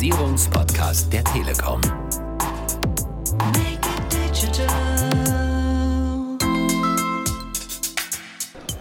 Digitalisierungspodcast 0.00 1.12
der 1.12 1.22
Telekom. 1.24 1.78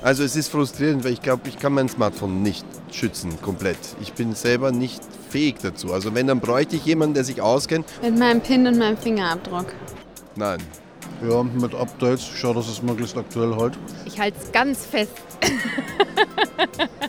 Also 0.02 0.24
es 0.24 0.38
ist 0.38 0.48
frustrierend, 0.50 1.04
weil 1.04 1.12
ich 1.12 1.22
glaube, 1.22 1.50
ich 1.50 1.60
kann 1.60 1.74
mein 1.74 1.90
Smartphone 1.90 2.42
nicht 2.42 2.66
schützen 2.90 3.38
komplett. 3.42 3.78
Ich 4.00 4.14
bin 4.14 4.34
selber 4.34 4.72
nicht 4.72 5.02
fähig 5.30 5.58
dazu. 5.62 5.92
Also 5.92 6.16
wenn, 6.16 6.28
dann 6.28 6.40
bräuchte 6.40 6.78
ich 6.78 6.86
jemanden, 6.86 7.16
der 7.16 7.26
sich 7.26 7.42
auskennt. 7.42 7.86
Mit 8.02 8.18
meinem 8.18 8.40
PIN 8.40 8.66
und 8.66 8.78
meinem 8.78 8.98
Fingerabdruck. 8.98 9.74
Nein. 10.38 10.60
Ja, 11.30 11.44
mit 11.44 11.76
Updates. 11.76 12.22
Ich 12.22 12.40
schaue, 12.40 12.56
dass 12.56 12.70
es 12.70 12.82
möglichst 12.82 13.18
aktuell 13.18 13.58
halt. 13.58 13.78
Ich 14.06 14.18
halte 14.18 14.38
es 14.42 14.54
ganz 14.54 14.86
fest. 14.86 15.12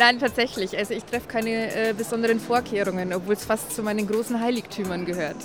Nein, 0.00 0.18
tatsächlich. 0.18 0.76
Also 0.78 0.94
ich 0.94 1.04
treffe 1.04 1.28
keine 1.28 1.90
äh, 1.90 1.92
besonderen 1.92 2.40
Vorkehrungen, 2.40 3.12
obwohl 3.12 3.34
es 3.34 3.44
fast 3.44 3.76
zu 3.76 3.82
meinen 3.82 4.08
großen 4.08 4.40
Heiligtümern 4.40 5.04
gehört. 5.04 5.36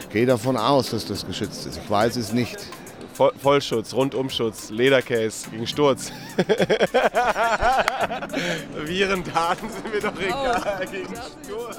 Ich 0.00 0.08
gehe 0.08 0.26
davon 0.26 0.56
aus, 0.56 0.90
dass 0.90 1.06
das 1.06 1.24
geschützt 1.24 1.66
ist. 1.66 1.78
Ich 1.78 1.88
weiß 1.88 2.16
es 2.16 2.32
nicht. 2.32 2.66
Voll, 3.14 3.30
Vollschutz, 3.40 3.94
Rundumschutz, 3.94 4.70
Ledercase 4.70 5.48
gegen 5.50 5.68
Sturz. 5.68 6.10
Virendaten 8.86 9.70
sind 9.70 9.94
mir 9.94 10.00
doch 10.00 10.20
egal 10.20 10.84
gegen 10.90 11.14
Sturz. 11.14 11.76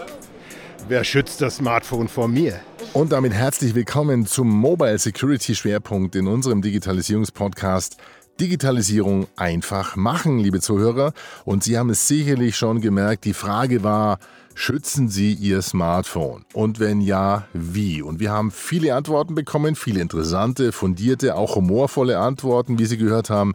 Wer 0.88 1.04
schützt 1.04 1.42
das 1.42 1.58
Smartphone 1.58 2.08
vor 2.08 2.30
mir? 2.30 2.58
Und 2.94 3.12
damit 3.12 3.34
herzlich 3.34 3.76
willkommen 3.76 4.26
zum 4.28 4.48
Mobile 4.48 4.98
Security 4.98 5.56
Schwerpunkt 5.56 6.16
in 6.16 6.28
unserem 6.28 6.62
Digitalisierungspodcast 6.62 7.98
Digitalisierung 8.40 9.28
einfach 9.36 9.96
machen, 9.96 10.40
liebe 10.40 10.60
Zuhörer. 10.60 11.14
Und 11.46 11.64
Sie 11.64 11.78
haben 11.78 11.90
es 11.90 12.08
sicherlich 12.08 12.58
schon 12.58 12.82
gemerkt, 12.82 13.26
die 13.26 13.34
Frage 13.34 13.84
war, 13.84 14.18
schützen 14.56 15.08
Sie 15.10 15.34
Ihr 15.34 15.62
Smartphone? 15.62 16.46
Und 16.54 16.80
wenn 16.80 17.02
ja, 17.02 17.48
wie? 17.54 18.02
Und 18.02 18.20
wir 18.20 18.32
haben 18.32 18.52
viele 18.52 18.96
Antworten 18.96 19.36
bekommen, 19.36 19.76
viele 19.76 20.02
interessante, 20.02 20.72
fundierte, 20.72 21.36
auch 21.36 21.56
humorvolle 21.56 22.20
Antworten, 22.20 22.80
wie 22.80 22.86
Sie 22.86 22.98
gehört 22.98 23.30
haben. 23.30 23.54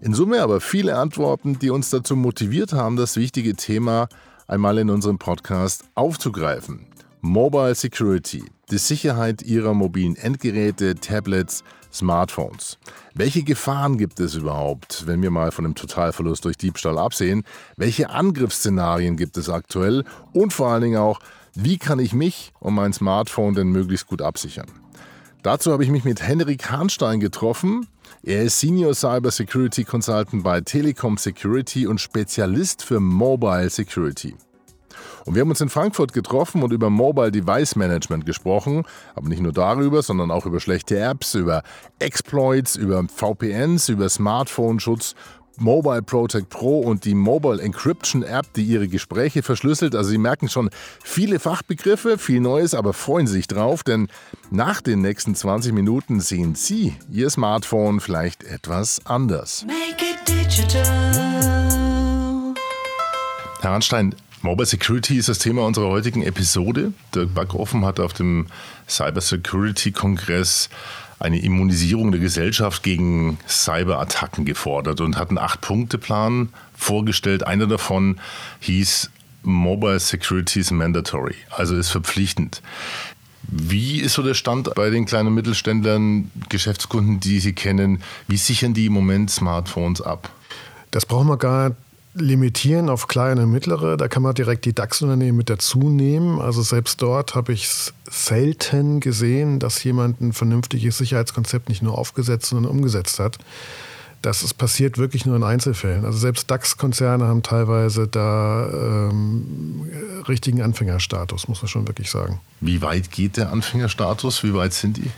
In 0.00 0.14
Summe 0.14 0.42
aber 0.42 0.60
viele 0.60 0.96
Antworten, 0.96 1.58
die 1.58 1.70
uns 1.70 1.90
dazu 1.90 2.16
motiviert 2.16 2.72
haben, 2.72 2.96
das 2.96 3.16
wichtige 3.16 3.54
Thema 3.54 4.08
einmal 4.46 4.78
in 4.78 4.90
unserem 4.90 5.18
Podcast 5.18 5.84
aufzugreifen. 5.94 6.86
Mobile 7.20 7.74
Security, 7.74 8.42
die 8.70 8.78
Sicherheit 8.78 9.42
Ihrer 9.42 9.74
mobilen 9.74 10.16
Endgeräte, 10.16 10.96
Tablets, 10.96 11.62
Smartphones. 11.92 12.78
Welche 13.14 13.42
Gefahren 13.42 13.98
gibt 13.98 14.18
es 14.20 14.34
überhaupt, 14.34 15.06
wenn 15.06 15.22
wir 15.22 15.30
mal 15.30 15.52
von 15.52 15.64
dem 15.64 15.74
Totalverlust 15.74 16.44
durch 16.44 16.56
Diebstahl 16.56 16.98
absehen? 16.98 17.44
Welche 17.76 18.10
Angriffsszenarien 18.10 19.16
gibt 19.16 19.36
es 19.36 19.48
aktuell? 19.48 20.04
Und 20.32 20.52
vor 20.52 20.68
allen 20.68 20.82
Dingen 20.82 20.98
auch, 20.98 21.20
wie 21.54 21.78
kann 21.78 21.98
ich 21.98 22.14
mich 22.14 22.52
und 22.60 22.74
mein 22.74 22.92
Smartphone 22.92 23.54
denn 23.54 23.68
möglichst 23.68 24.06
gut 24.06 24.22
absichern? 24.22 24.66
Dazu 25.42 25.72
habe 25.72 25.84
ich 25.84 25.90
mich 25.90 26.04
mit 26.04 26.22
Henrik 26.22 26.70
Hahnstein 26.70 27.20
getroffen. 27.20 27.88
Er 28.22 28.44
ist 28.44 28.60
Senior 28.60 28.94
Cyber 28.94 29.30
Security 29.30 29.84
Consultant 29.84 30.44
bei 30.44 30.60
Telekom 30.60 31.16
Security 31.18 31.86
und 31.86 32.00
Spezialist 32.00 32.84
für 32.84 33.00
Mobile 33.00 33.68
Security. 33.68 34.36
Und 35.24 35.34
wir 35.34 35.42
haben 35.42 35.50
uns 35.50 35.60
in 35.60 35.68
Frankfurt 35.68 36.12
getroffen 36.12 36.62
und 36.62 36.72
über 36.72 36.90
Mobile 36.90 37.30
Device 37.30 37.76
Management 37.76 38.26
gesprochen. 38.26 38.84
Aber 39.14 39.28
nicht 39.28 39.42
nur 39.42 39.52
darüber, 39.52 40.02
sondern 40.02 40.30
auch 40.30 40.46
über 40.46 40.60
schlechte 40.60 40.98
Apps, 40.98 41.34
über 41.34 41.62
Exploits, 41.98 42.76
über 42.76 43.04
VPNs, 43.08 43.88
über 43.88 44.08
Smartphone-Schutz 44.08 45.14
Mobile 45.58 46.02
Protect 46.02 46.48
Pro 46.48 46.80
und 46.80 47.04
die 47.04 47.14
Mobile 47.14 47.60
Encryption 47.60 48.22
App, 48.22 48.52
die 48.54 48.64
Ihre 48.64 48.88
Gespräche 48.88 49.42
verschlüsselt. 49.42 49.94
Also 49.94 50.10
Sie 50.10 50.18
merken 50.18 50.48
schon 50.48 50.70
viele 51.02 51.38
Fachbegriffe, 51.38 52.18
viel 52.18 52.40
Neues, 52.40 52.74
aber 52.74 52.92
freuen 52.92 53.26
Sie 53.26 53.34
sich 53.34 53.48
drauf, 53.48 53.82
denn 53.82 54.08
nach 54.50 54.80
den 54.80 55.02
nächsten 55.02 55.34
20 55.34 55.72
Minuten 55.72 56.20
sehen 56.20 56.54
Sie 56.54 56.94
Ihr 57.10 57.30
Smartphone 57.30 58.00
vielleicht 58.00 58.44
etwas 58.44 59.04
anders. 59.04 59.66
Herr 63.60 63.70
Arnstein, 63.70 64.14
Mobile 64.42 64.66
Security 64.66 65.18
ist 65.18 65.28
das 65.28 65.38
Thema 65.38 65.64
unserer 65.64 65.86
heutigen 65.86 66.24
Episode. 66.24 66.92
Der 67.14 67.26
Backoffen 67.26 67.84
hat 67.84 68.00
auf 68.00 68.12
dem 68.12 68.48
Cyber 68.88 69.20
Security 69.20 69.92
Kongress 69.92 70.68
eine 71.20 71.40
Immunisierung 71.40 72.10
der 72.10 72.20
Gesellschaft 72.20 72.82
gegen 72.82 73.38
Cyberattacken 73.46 74.44
gefordert 74.44 75.00
und 75.00 75.16
hat 75.16 75.28
einen 75.28 75.38
Acht-Punkte-Plan 75.38 76.48
vorgestellt. 76.74 77.46
Einer 77.46 77.68
davon 77.68 78.18
hieß 78.58 79.10
Mobile 79.44 80.00
Security 80.00 80.58
is 80.58 80.72
Mandatory, 80.72 81.36
also 81.50 81.76
ist 81.76 81.90
verpflichtend. 81.90 82.62
Wie 83.42 84.00
ist 84.00 84.14
so 84.14 84.24
der 84.24 84.34
Stand 84.34 84.74
bei 84.74 84.90
den 84.90 85.04
kleinen 85.04 85.34
Mittelständlern, 85.34 86.32
Geschäftskunden, 86.48 87.20
die 87.20 87.38
Sie 87.38 87.52
kennen? 87.52 88.02
Wie 88.26 88.36
sichern 88.36 88.74
die 88.74 88.86
im 88.86 88.92
Moment 88.92 89.30
Smartphones 89.30 90.00
ab? 90.00 90.30
Das 90.90 91.06
brauchen 91.06 91.28
wir 91.28 91.36
gar 91.36 91.76
limitieren 92.14 92.88
auf 92.88 93.08
kleine, 93.08 93.46
mittlere. 93.46 93.96
Da 93.96 94.08
kann 94.08 94.22
man 94.22 94.34
direkt 94.34 94.64
die 94.64 94.74
DAX-Unternehmen 94.74 95.38
mit 95.38 95.48
dazu 95.48 95.90
nehmen. 95.90 96.40
Also 96.40 96.62
selbst 96.62 97.00
dort 97.00 97.34
habe 97.34 97.52
ich 97.52 97.64
es 97.64 97.94
selten 98.10 99.00
gesehen, 99.00 99.58
dass 99.58 99.82
jemand 99.84 100.20
ein 100.20 100.32
vernünftiges 100.32 100.98
Sicherheitskonzept 100.98 101.68
nicht 101.68 101.82
nur 101.82 101.96
aufgesetzt, 101.96 102.46
sondern 102.46 102.70
umgesetzt 102.70 103.18
hat. 103.18 103.38
Das 104.20 104.44
ist 104.44 104.54
passiert 104.54 104.98
wirklich 104.98 105.26
nur 105.26 105.34
in 105.34 105.42
Einzelfällen. 105.42 106.04
Also 106.04 106.18
selbst 106.18 106.48
DAX-Konzerne 106.50 107.24
haben 107.26 107.42
teilweise 107.42 108.06
da 108.06 108.68
ähm, 108.70 109.88
richtigen 110.28 110.62
Anfängerstatus, 110.62 111.48
muss 111.48 111.60
man 111.60 111.68
schon 111.68 111.88
wirklich 111.88 112.10
sagen. 112.10 112.40
Wie 112.60 112.82
weit 112.82 113.10
geht 113.10 113.36
der 113.36 113.50
Anfängerstatus? 113.50 114.44
Wie 114.44 114.54
weit 114.54 114.74
sind 114.74 114.98
die? 114.98 115.10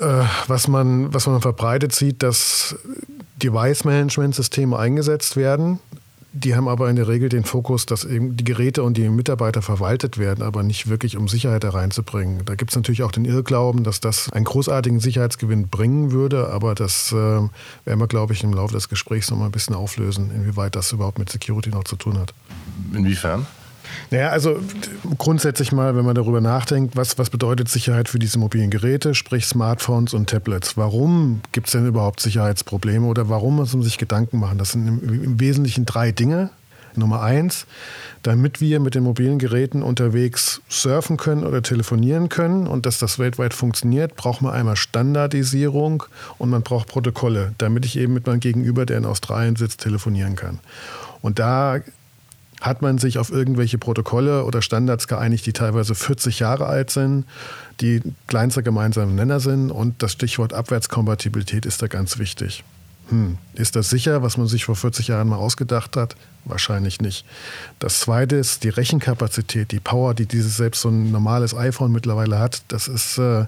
Äh, 0.00 0.24
was, 0.46 0.68
man, 0.68 1.12
was 1.12 1.26
man 1.26 1.40
verbreitet 1.40 1.94
sieht, 1.94 2.22
dass 2.22 2.76
Device-Management-Systeme 3.42 4.78
eingesetzt 4.78 5.36
werden. 5.36 5.78
Die 6.32 6.54
haben 6.54 6.68
aber 6.68 6.90
in 6.90 6.96
der 6.96 7.08
Regel 7.08 7.30
den 7.30 7.44
Fokus, 7.44 7.86
dass 7.86 8.04
eben 8.04 8.36
die 8.36 8.44
Geräte 8.44 8.82
und 8.82 8.96
die 8.96 9.08
Mitarbeiter 9.08 9.62
verwaltet 9.62 10.18
werden, 10.18 10.42
aber 10.42 10.62
nicht 10.62 10.88
wirklich 10.88 11.16
um 11.16 11.26
Sicherheit 11.26 11.64
da 11.64 11.70
reinzubringen. 11.70 12.44
Da 12.44 12.54
gibt 12.54 12.70
es 12.70 12.76
natürlich 12.76 13.02
auch 13.02 13.10
den 13.10 13.24
Irrglauben, 13.24 13.82
dass 13.82 14.00
das 14.00 14.30
einen 14.30 14.44
großartigen 14.44 15.00
Sicherheitsgewinn 15.00 15.68
bringen 15.68 16.12
würde, 16.12 16.50
aber 16.50 16.74
das 16.74 17.12
äh, 17.12 17.14
werden 17.14 17.50
wir, 17.84 18.06
glaube 18.06 18.34
ich, 18.34 18.44
im 18.44 18.52
Laufe 18.52 18.74
des 18.74 18.88
Gesprächs 18.88 19.30
noch 19.30 19.38
mal 19.38 19.46
ein 19.46 19.52
bisschen 19.52 19.74
auflösen, 19.74 20.30
inwieweit 20.30 20.76
das 20.76 20.92
überhaupt 20.92 21.18
mit 21.18 21.30
Security 21.30 21.70
noch 21.70 21.84
zu 21.84 21.96
tun 21.96 22.18
hat. 22.18 22.34
Inwiefern? 22.92 23.46
Naja, 24.10 24.30
also 24.30 24.58
grundsätzlich 25.18 25.72
mal, 25.72 25.96
wenn 25.96 26.04
man 26.04 26.14
darüber 26.14 26.40
nachdenkt, 26.40 26.96
was, 26.96 27.18
was 27.18 27.30
bedeutet 27.30 27.68
Sicherheit 27.68 28.08
für 28.08 28.18
diese 28.18 28.38
mobilen 28.38 28.70
Geräte, 28.70 29.14
sprich 29.14 29.46
Smartphones 29.46 30.14
und 30.14 30.30
Tablets? 30.30 30.76
Warum 30.76 31.40
gibt 31.52 31.68
es 31.68 31.72
denn 31.72 31.86
überhaupt 31.86 32.20
Sicherheitsprobleme 32.20 33.06
oder 33.06 33.28
warum 33.28 33.56
muss 33.56 33.72
man 33.72 33.82
sich 33.82 33.98
Gedanken 33.98 34.38
machen? 34.38 34.58
Das 34.58 34.72
sind 34.72 34.86
im, 34.86 35.24
im 35.24 35.40
Wesentlichen 35.40 35.86
drei 35.86 36.12
Dinge. 36.12 36.50
Nummer 36.98 37.22
eins, 37.22 37.66
damit 38.22 38.60
wir 38.60 38.80
mit 38.80 38.94
den 38.94 39.04
mobilen 39.04 39.38
Geräten 39.38 39.82
unterwegs 39.82 40.60
surfen 40.68 41.16
können 41.16 41.44
oder 41.44 41.62
telefonieren 41.62 42.28
können 42.28 42.66
und 42.66 42.86
dass 42.86 42.98
das 42.98 43.18
weltweit 43.18 43.54
funktioniert, 43.54 44.16
braucht 44.16 44.42
man 44.42 44.52
einmal 44.52 44.76
Standardisierung 44.76 46.04
und 46.38 46.50
man 46.50 46.62
braucht 46.62 46.88
Protokolle, 46.88 47.54
damit 47.58 47.84
ich 47.84 47.96
eben 47.96 48.14
mit 48.14 48.26
meinem 48.26 48.40
Gegenüber, 48.40 48.84
der 48.84 48.98
in 48.98 49.04
Australien 49.04 49.56
sitzt, 49.56 49.80
telefonieren 49.80 50.36
kann. 50.36 50.58
Und 51.20 51.38
da 51.38 51.80
hat 52.60 52.82
man 52.82 52.98
sich 52.98 53.18
auf 53.18 53.30
irgendwelche 53.30 53.78
Protokolle 53.78 54.44
oder 54.44 54.62
Standards 54.62 55.08
geeinigt, 55.08 55.46
die 55.46 55.52
teilweise 55.52 55.94
40 55.94 56.40
Jahre 56.40 56.66
alt 56.66 56.90
sind, 56.90 57.24
die 57.80 58.02
kleinster 58.26 58.62
gemeinsamer 58.62 59.12
Nenner 59.12 59.40
sind 59.40 59.70
und 59.70 60.02
das 60.02 60.12
Stichwort 60.12 60.52
Abwärtskompatibilität 60.52 61.66
ist 61.66 61.82
da 61.82 61.86
ganz 61.86 62.18
wichtig. 62.18 62.64
Hm, 63.10 63.38
ist 63.54 63.74
das 63.74 63.88
sicher, 63.88 64.22
was 64.22 64.36
man 64.36 64.48
sich 64.48 64.66
vor 64.66 64.76
40 64.76 65.08
Jahren 65.08 65.28
mal 65.28 65.36
ausgedacht 65.36 65.96
hat? 65.96 66.14
Wahrscheinlich 66.44 67.00
nicht. 67.00 67.24
Das 67.78 68.00
zweite 68.00 68.36
ist 68.36 68.64
die 68.64 68.68
Rechenkapazität, 68.68 69.72
die 69.72 69.80
Power, 69.80 70.14
die 70.14 70.26
dieses 70.26 70.56
selbst 70.56 70.82
so 70.82 70.90
ein 70.90 71.10
normales 71.10 71.54
iPhone 71.54 71.90
mittlerweile 71.90 72.38
hat. 72.38 72.62
Das 72.68 72.86
ist 72.86 73.18
äh, 73.18 73.46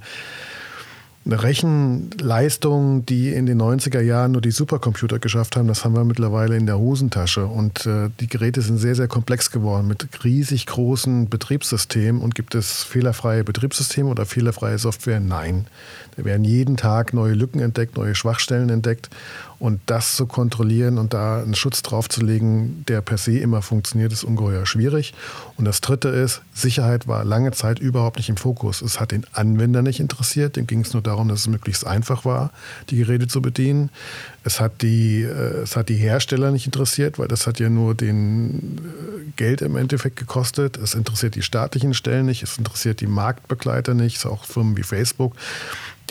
eine 1.27 1.43
Rechenleistung, 1.43 3.05
die 3.05 3.29
in 3.35 3.45
den 3.45 3.61
90er 3.61 4.01
Jahren 4.01 4.33
nur 4.33 4.41
die 4.41 4.51
Supercomputer 4.51 5.19
geschafft 5.19 5.55
haben, 5.55 5.69
das 5.69 5.85
haben 5.85 5.95
wir 5.95 6.05
mittlerweile 6.05 6.57
in 6.57 6.65
der 6.65 6.79
Hosentasche. 6.79 7.45
Und 7.45 7.85
äh, 7.85 8.09
die 8.21 8.27
Geräte 8.27 8.63
sind 8.63 8.79
sehr, 8.79 8.95
sehr 8.95 9.07
komplex 9.07 9.51
geworden 9.51 9.87
mit 9.87 10.25
riesig 10.25 10.65
großen 10.65 11.29
Betriebssystemen. 11.29 12.23
Und 12.23 12.35
gibt 12.35 12.55
es 12.55 12.83
fehlerfreie 12.85 13.45
Betriebssysteme 13.45 14.09
oder 14.09 14.25
fehlerfreie 14.25 14.79
Software? 14.79 15.21
Nein. 15.21 15.67
Da 16.17 16.25
werden 16.25 16.45
jeden 16.45 16.79
Tag 16.79 17.13
neue 17.13 17.35
Lücken 17.35 17.61
entdeckt, 17.61 17.97
neue 17.97 18.15
Schwachstellen 18.15 18.71
entdeckt. 18.71 19.11
Und 19.61 19.83
das 19.85 20.17
zu 20.17 20.25
kontrollieren 20.25 20.97
und 20.97 21.13
da 21.13 21.43
einen 21.43 21.55
Schutz 21.55 21.83
draufzulegen, 21.83 22.87
der 22.89 23.03
per 23.03 23.19
se 23.19 23.39
immer 23.39 23.61
funktioniert, 23.61 24.11
ist 24.11 24.25
ungeheuer 24.25 24.65
schwierig. 24.65 25.13
Und 25.59 25.67
das 25.67 25.83
Dritte 25.83 26.09
ist, 26.09 26.41
Sicherheit 26.55 27.07
war 27.07 27.27
lange 27.27 27.51
Zeit 27.53 27.79
überhaupt 27.79 28.17
nicht 28.17 28.31
im 28.31 28.39
Fokus. 28.39 28.81
Es 28.81 28.99
hat 29.01 29.13
den 29.13 29.27
Anwender 29.35 29.83
nicht 29.83 30.01
interessiert. 30.01 30.57
Dem 30.57 30.67
ging 30.67 30.81
es 30.81 30.95
nur 30.95 31.03
darum, 31.03 31.29
dass 31.29 31.41
es 31.41 31.47
möglichst 31.47 31.87
einfach 31.87 32.25
war, 32.25 32.53
die 32.89 32.97
Geräte 32.97 33.29
zu 33.29 33.43
bedienen. 33.43 33.91
Es 34.45 34.61
hat 34.61 34.81
die, 34.81 35.25
äh, 35.25 35.63
es 35.63 35.77
hat 35.77 35.91
die 35.91 35.97
Hersteller 35.97 36.53
nicht 36.53 36.65
interessiert, 36.65 37.19
weil 37.19 37.29
das 37.29 37.47
hat 37.47 37.61
ja 37.61 37.69
nur 37.69 37.95
den 37.95 38.79
äh, 38.79 39.31
Geld 39.37 39.61
im 39.61 39.77
Endeffekt 39.77 40.17
gekostet. 40.17 40.79
Es 40.79 40.95
interessiert 40.95 41.35
die 41.35 41.43
staatlichen 41.43 41.93
Stellen 41.93 42.25
nicht. 42.25 42.43
Es 42.43 42.57
interessiert 42.57 43.03
die 43.03 43.07
Marktbegleiter 43.07 43.93
nicht. 43.93 44.25
Auch 44.25 44.47
Firmen 44.47 44.79
wie 44.79 44.85
Facebook 44.85 45.37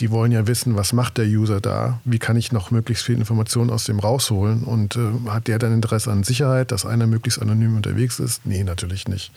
die 0.00 0.10
wollen 0.10 0.32
ja 0.32 0.46
wissen, 0.46 0.76
was 0.76 0.92
macht 0.92 1.18
der 1.18 1.26
User 1.26 1.60
da, 1.60 2.00
wie 2.04 2.18
kann 2.18 2.36
ich 2.36 2.52
noch 2.52 2.70
möglichst 2.70 3.04
viel 3.04 3.16
Informationen 3.16 3.70
aus 3.70 3.84
dem 3.84 3.98
rausholen 3.98 4.64
und 4.64 4.96
äh, 4.96 5.28
hat 5.28 5.46
der 5.46 5.58
dann 5.58 5.74
Interesse 5.74 6.10
an 6.10 6.24
Sicherheit, 6.24 6.72
dass 6.72 6.86
einer 6.86 7.06
möglichst 7.06 7.40
anonym 7.40 7.76
unterwegs 7.76 8.18
ist? 8.18 8.46
Nee, 8.46 8.64
natürlich 8.64 9.08
nicht. 9.08 9.30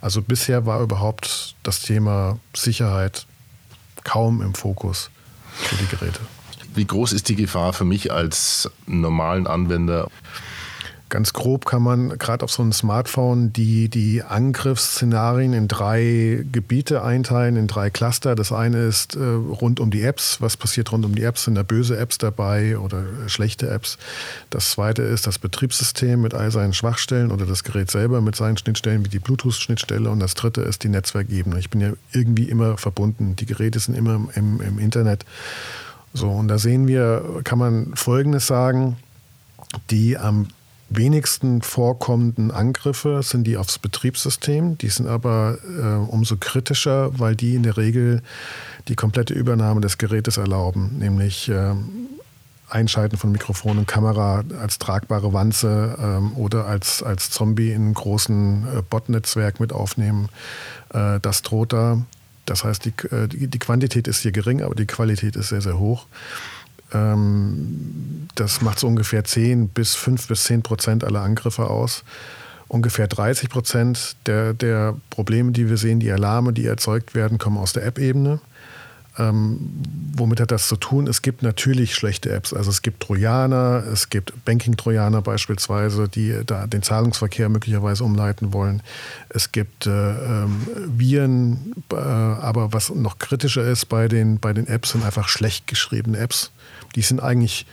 Also 0.00 0.20
bisher 0.20 0.66
war 0.66 0.82
überhaupt 0.82 1.54
das 1.62 1.80
Thema 1.80 2.38
Sicherheit 2.54 3.26
kaum 4.04 4.42
im 4.42 4.54
Fokus 4.54 5.10
für 5.54 5.76
die 5.76 5.86
Geräte. 5.86 6.20
Wie 6.74 6.84
groß 6.84 7.12
ist 7.12 7.28
die 7.28 7.36
Gefahr 7.36 7.72
für 7.72 7.84
mich 7.84 8.12
als 8.12 8.70
normalen 8.86 9.46
Anwender? 9.46 10.08
Ganz 11.10 11.32
grob 11.32 11.66
kann 11.66 11.82
man 11.82 12.18
gerade 12.18 12.44
auf 12.44 12.52
so 12.52 12.62
einem 12.62 12.72
Smartphone 12.72 13.52
die, 13.52 13.88
die 13.88 14.22
Angriffsszenarien 14.22 15.52
in 15.52 15.66
drei 15.66 16.44
Gebiete 16.52 17.02
einteilen, 17.02 17.56
in 17.56 17.66
drei 17.66 17.90
Cluster. 17.90 18.36
Das 18.36 18.52
eine 18.52 18.84
ist 18.84 19.16
äh, 19.16 19.20
rund 19.20 19.80
um 19.80 19.90
die 19.90 20.02
Apps. 20.02 20.40
Was 20.40 20.56
passiert 20.56 20.92
rund 20.92 21.04
um 21.04 21.16
die 21.16 21.24
Apps? 21.24 21.44
Sind 21.44 21.56
da 21.56 21.64
böse 21.64 21.98
Apps 21.98 22.18
dabei 22.18 22.78
oder 22.78 23.04
schlechte 23.26 23.68
Apps? 23.68 23.98
Das 24.50 24.70
zweite 24.70 25.02
ist 25.02 25.26
das 25.26 25.40
Betriebssystem 25.40 26.22
mit 26.22 26.32
all 26.32 26.52
seinen 26.52 26.74
Schwachstellen 26.74 27.32
oder 27.32 27.44
das 27.44 27.64
Gerät 27.64 27.90
selber 27.90 28.20
mit 28.20 28.36
seinen 28.36 28.56
Schnittstellen 28.56 29.04
wie 29.04 29.08
die 29.08 29.18
Bluetooth-Schnittstelle. 29.18 30.08
Und 30.08 30.20
das 30.20 30.34
dritte 30.34 30.60
ist 30.60 30.84
die 30.84 30.88
Netzwerkebene. 30.88 31.58
Ich 31.58 31.70
bin 31.70 31.80
ja 31.80 31.92
irgendwie 32.12 32.44
immer 32.44 32.78
verbunden. 32.78 33.34
Die 33.34 33.46
Geräte 33.46 33.80
sind 33.80 33.96
immer 33.96 34.28
im, 34.36 34.60
im 34.60 34.78
Internet. 34.78 35.24
So, 36.14 36.30
und 36.30 36.46
da 36.46 36.58
sehen 36.58 36.86
wir, 36.86 37.40
kann 37.42 37.58
man 37.58 37.96
Folgendes 37.96 38.46
sagen. 38.46 38.96
Die 39.90 40.16
am 40.16 40.46
wenigsten 40.90 41.62
vorkommenden 41.62 42.50
Angriffe 42.50 43.22
sind 43.22 43.44
die 43.44 43.56
aufs 43.56 43.78
Betriebssystem. 43.78 44.76
Die 44.76 44.88
sind 44.88 45.06
aber 45.06 45.58
äh, 45.64 46.10
umso 46.10 46.36
kritischer, 46.36 47.18
weil 47.18 47.36
die 47.36 47.54
in 47.54 47.62
der 47.62 47.76
Regel 47.76 48.22
die 48.88 48.96
komplette 48.96 49.32
Übernahme 49.32 49.80
des 49.80 49.98
Gerätes 49.98 50.36
erlauben, 50.36 50.98
nämlich 50.98 51.48
äh, 51.48 51.74
Einschalten 52.68 53.16
von 53.16 53.32
Mikrofon 53.32 53.78
und 53.78 53.86
Kamera 53.86 54.44
als 54.60 54.78
tragbare 54.78 55.32
Wanze 55.32 55.96
ähm, 56.00 56.32
oder 56.36 56.66
als, 56.66 57.02
als 57.02 57.30
Zombie 57.30 57.70
in 57.70 57.82
einem 57.82 57.94
großen 57.94 58.66
äh, 58.78 58.82
Bot-Netzwerk 58.82 59.60
mit 59.60 59.72
aufnehmen. 59.72 60.28
Äh, 60.92 61.20
das 61.20 61.42
droht 61.42 61.72
da. 61.72 62.02
Das 62.46 62.64
heißt, 62.64 62.84
die, 62.84 62.92
äh, 63.14 63.28
die, 63.28 63.48
die 63.48 63.58
Quantität 63.58 64.08
ist 64.08 64.20
hier 64.20 64.32
gering, 64.32 64.62
aber 64.62 64.74
die 64.74 64.86
Qualität 64.86 65.36
ist 65.36 65.48
sehr, 65.48 65.60
sehr 65.60 65.78
hoch. 65.78 66.06
Ähm, 66.92 68.28
das 68.34 68.62
macht 68.62 68.78
so 68.78 68.86
ungefähr 68.86 69.24
10 69.24 69.68
bis 69.68 69.94
5 69.94 70.28
bis 70.28 70.44
10 70.44 70.62
Prozent 70.62 71.04
aller 71.04 71.20
Angriffe 71.20 71.68
aus. 71.68 72.04
Ungefähr 72.68 73.08
30 73.08 73.48
Prozent 73.48 74.16
der, 74.26 74.54
der 74.54 74.96
Probleme, 75.10 75.52
die 75.52 75.68
wir 75.68 75.76
sehen, 75.76 76.00
die 76.00 76.10
Alarme, 76.12 76.52
die 76.52 76.66
erzeugt 76.66 77.14
werden, 77.14 77.38
kommen 77.38 77.58
aus 77.58 77.72
der 77.72 77.84
App-Ebene. 77.84 78.40
Ähm, 79.20 79.58
womit 80.14 80.40
hat 80.40 80.50
das 80.50 80.66
zu 80.66 80.76
tun? 80.76 81.06
Es 81.06 81.20
gibt 81.20 81.42
natürlich 81.42 81.94
schlechte 81.94 82.30
Apps. 82.30 82.54
Also 82.54 82.70
es 82.70 82.82
gibt 82.82 83.02
Trojaner, 83.02 83.84
es 83.92 84.08
gibt 84.08 84.32
Banking-Trojaner 84.44 85.20
beispielsweise, 85.20 86.08
die 86.08 86.40
da 86.46 86.66
den 86.66 86.82
Zahlungsverkehr 86.82 87.48
möglicherweise 87.48 88.04
umleiten 88.04 88.52
wollen. 88.52 88.82
Es 89.28 89.52
gibt 89.52 89.86
äh, 89.86 89.90
ähm, 89.90 90.66
Viren, 90.86 91.74
äh, 91.92 91.96
aber 91.96 92.72
was 92.72 92.90
noch 92.90 93.18
kritischer 93.18 93.64
ist 93.64 93.86
bei 93.86 94.08
den, 94.08 94.38
bei 94.38 94.52
den 94.52 94.66
Apps, 94.66 94.92
sind 94.92 95.04
einfach 95.04 95.28
schlecht 95.28 95.66
geschriebene 95.66 96.18
Apps. 96.18 96.50
Die 96.96 97.02
sind 97.02 97.20
eigentlich 97.20 97.66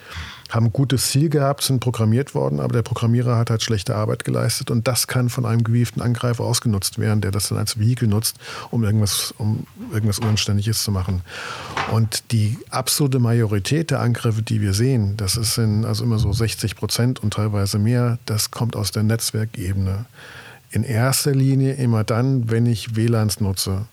haben 0.50 0.68
ein 0.68 0.74
gutes 0.74 1.10
Ziel 1.10 1.30
gehabt, 1.30 1.64
sind 1.64 1.80
programmiert 1.80 2.34
worden, 2.34 2.60
aber 2.60 2.74
der 2.74 2.82
Programmierer 2.82 3.38
hat 3.38 3.50
halt 3.50 3.64
schlechte 3.64 3.96
Arbeit 3.96 4.24
geleistet 4.24 4.72
und 4.72 4.88
das 4.88 5.08
kann 5.08 5.30
von 5.30 5.46
einem 5.46 5.64
gewieften 5.64 6.02
Angreifer 6.02 6.44
ausgenutzt 6.44 7.00
werden, 7.00 7.22
der 7.22 7.32
das 7.32 7.50
dann 7.50 7.58
als 7.58 7.80
Vehikel 7.80 8.08
nutzt, 8.08 8.38
um 8.72 8.84
irgendwas, 8.84 9.34
um 9.38 9.66
irgendwas 9.92 10.20
Unanständiges 10.20 10.84
zu 10.84 10.92
machen. 10.92 11.22
Und 11.92 12.32
die 12.32 12.58
absolute 12.70 13.20
Majorität 13.20 13.92
der 13.92 14.00
Angriffe, 14.00 14.42
die 14.42 14.62
wir 14.62 14.74
sehen, 14.74 15.18
das 15.18 15.38
in, 15.58 15.86
also 15.86 16.04
immer 16.04 16.20
so 16.20 16.32
60 16.32 16.76
Prozent 16.76 17.22
und 17.22 17.34
teilweise 17.34 17.80
mehr, 17.80 18.18
das 18.26 18.52
kommt 18.52 18.76
aus 18.76 18.92
der 18.92 19.04
Netzwerkebene. 19.04 20.06
In 20.72 20.84
erster 20.84 21.34
Linie 21.34 21.74
immer 21.74 22.04
dann, 22.04 22.50
wenn 22.50 22.66
ich 22.66 22.96
WLANs 22.96 23.40
nutze. 23.40 23.88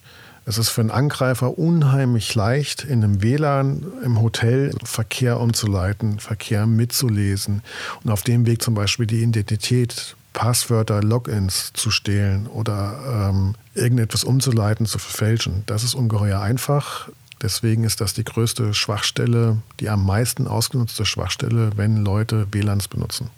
Es 0.46 0.58
ist 0.58 0.68
für 0.68 0.82
einen 0.82 0.90
Angreifer 0.90 1.58
unheimlich 1.58 2.34
leicht, 2.34 2.84
in 2.84 3.02
einem 3.02 3.22
WLAN 3.22 3.82
im 4.04 4.20
Hotel 4.20 4.74
Verkehr 4.84 5.40
umzuleiten, 5.40 6.20
Verkehr 6.20 6.66
mitzulesen 6.66 7.62
und 8.02 8.10
auf 8.10 8.22
dem 8.22 8.44
Weg 8.44 8.60
zum 8.60 8.74
Beispiel 8.74 9.06
die 9.06 9.22
Identität, 9.22 10.16
Passwörter, 10.34 11.02
Logins 11.02 11.72
zu 11.72 11.90
stehlen 11.90 12.46
oder 12.46 13.30
ähm, 13.30 13.54
irgendetwas 13.74 14.24
umzuleiten, 14.24 14.84
zu 14.84 14.98
verfälschen. 14.98 15.62
Das 15.66 15.82
ist 15.82 15.94
ungeheuer 15.94 16.40
einfach. 16.40 17.08
Deswegen 17.40 17.84
ist 17.84 18.00
das 18.00 18.12
die 18.14 18.24
größte 18.24 18.74
Schwachstelle, 18.74 19.58
die 19.80 19.88
am 19.88 20.04
meisten 20.04 20.46
ausgenutzte 20.46 21.06
Schwachstelle, 21.06 21.70
wenn 21.76 22.04
Leute 22.04 22.46
WLANs 22.52 22.88
benutzen. 22.88 23.30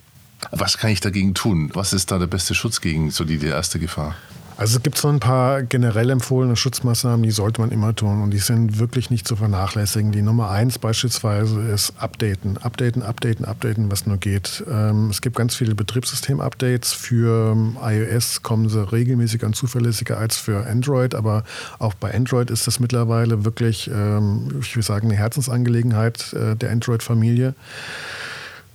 Was 0.50 0.78
kann 0.78 0.90
ich 0.90 1.00
dagegen 1.00 1.34
tun? 1.34 1.70
Was 1.74 1.92
ist 1.92 2.10
da 2.10 2.18
der 2.18 2.26
beste 2.26 2.54
Schutz 2.54 2.80
gegen 2.80 3.10
so 3.10 3.24
die, 3.24 3.38
die 3.38 3.46
erste 3.46 3.78
Gefahr? 3.78 4.16
Also 4.58 4.78
es 4.78 4.82
gibt 4.82 4.96
so 4.96 5.08
ein 5.08 5.20
paar 5.20 5.62
generell 5.62 6.08
empfohlene 6.08 6.56
Schutzmaßnahmen, 6.56 7.22
die 7.22 7.30
sollte 7.30 7.60
man 7.60 7.70
immer 7.70 7.94
tun 7.94 8.22
und 8.22 8.30
die 8.30 8.38
sind 8.38 8.78
wirklich 8.78 9.10
nicht 9.10 9.28
zu 9.28 9.36
vernachlässigen. 9.36 10.12
Die 10.12 10.22
Nummer 10.22 10.50
eins 10.50 10.78
beispielsweise 10.78 11.60
ist 11.60 11.92
Updaten. 11.98 12.56
Updaten, 12.56 13.02
updaten, 13.02 13.44
updaten, 13.44 13.90
was 13.90 14.06
nur 14.06 14.16
geht. 14.16 14.64
Ähm, 14.70 15.10
es 15.10 15.20
gibt 15.20 15.36
ganz 15.36 15.54
viele 15.54 15.74
Betriebssystem-Updates. 15.74 16.94
Für 16.94 17.54
iOS 17.82 18.42
kommen 18.42 18.70
sie 18.70 18.82
regelmäßiger 18.90 19.46
und 19.46 19.54
zuverlässiger 19.54 20.16
als 20.16 20.38
für 20.38 20.66
Android, 20.66 21.14
aber 21.14 21.44
auch 21.78 21.92
bei 21.92 22.14
Android 22.14 22.50
ist 22.50 22.66
das 22.66 22.80
mittlerweile 22.80 23.44
wirklich, 23.44 23.90
ähm, 23.92 24.48
ich 24.62 24.74
will 24.74 24.82
sagen, 24.82 25.08
eine 25.08 25.18
Herzensangelegenheit 25.18 26.32
äh, 26.32 26.56
der 26.56 26.70
Android-Familie. 26.70 27.54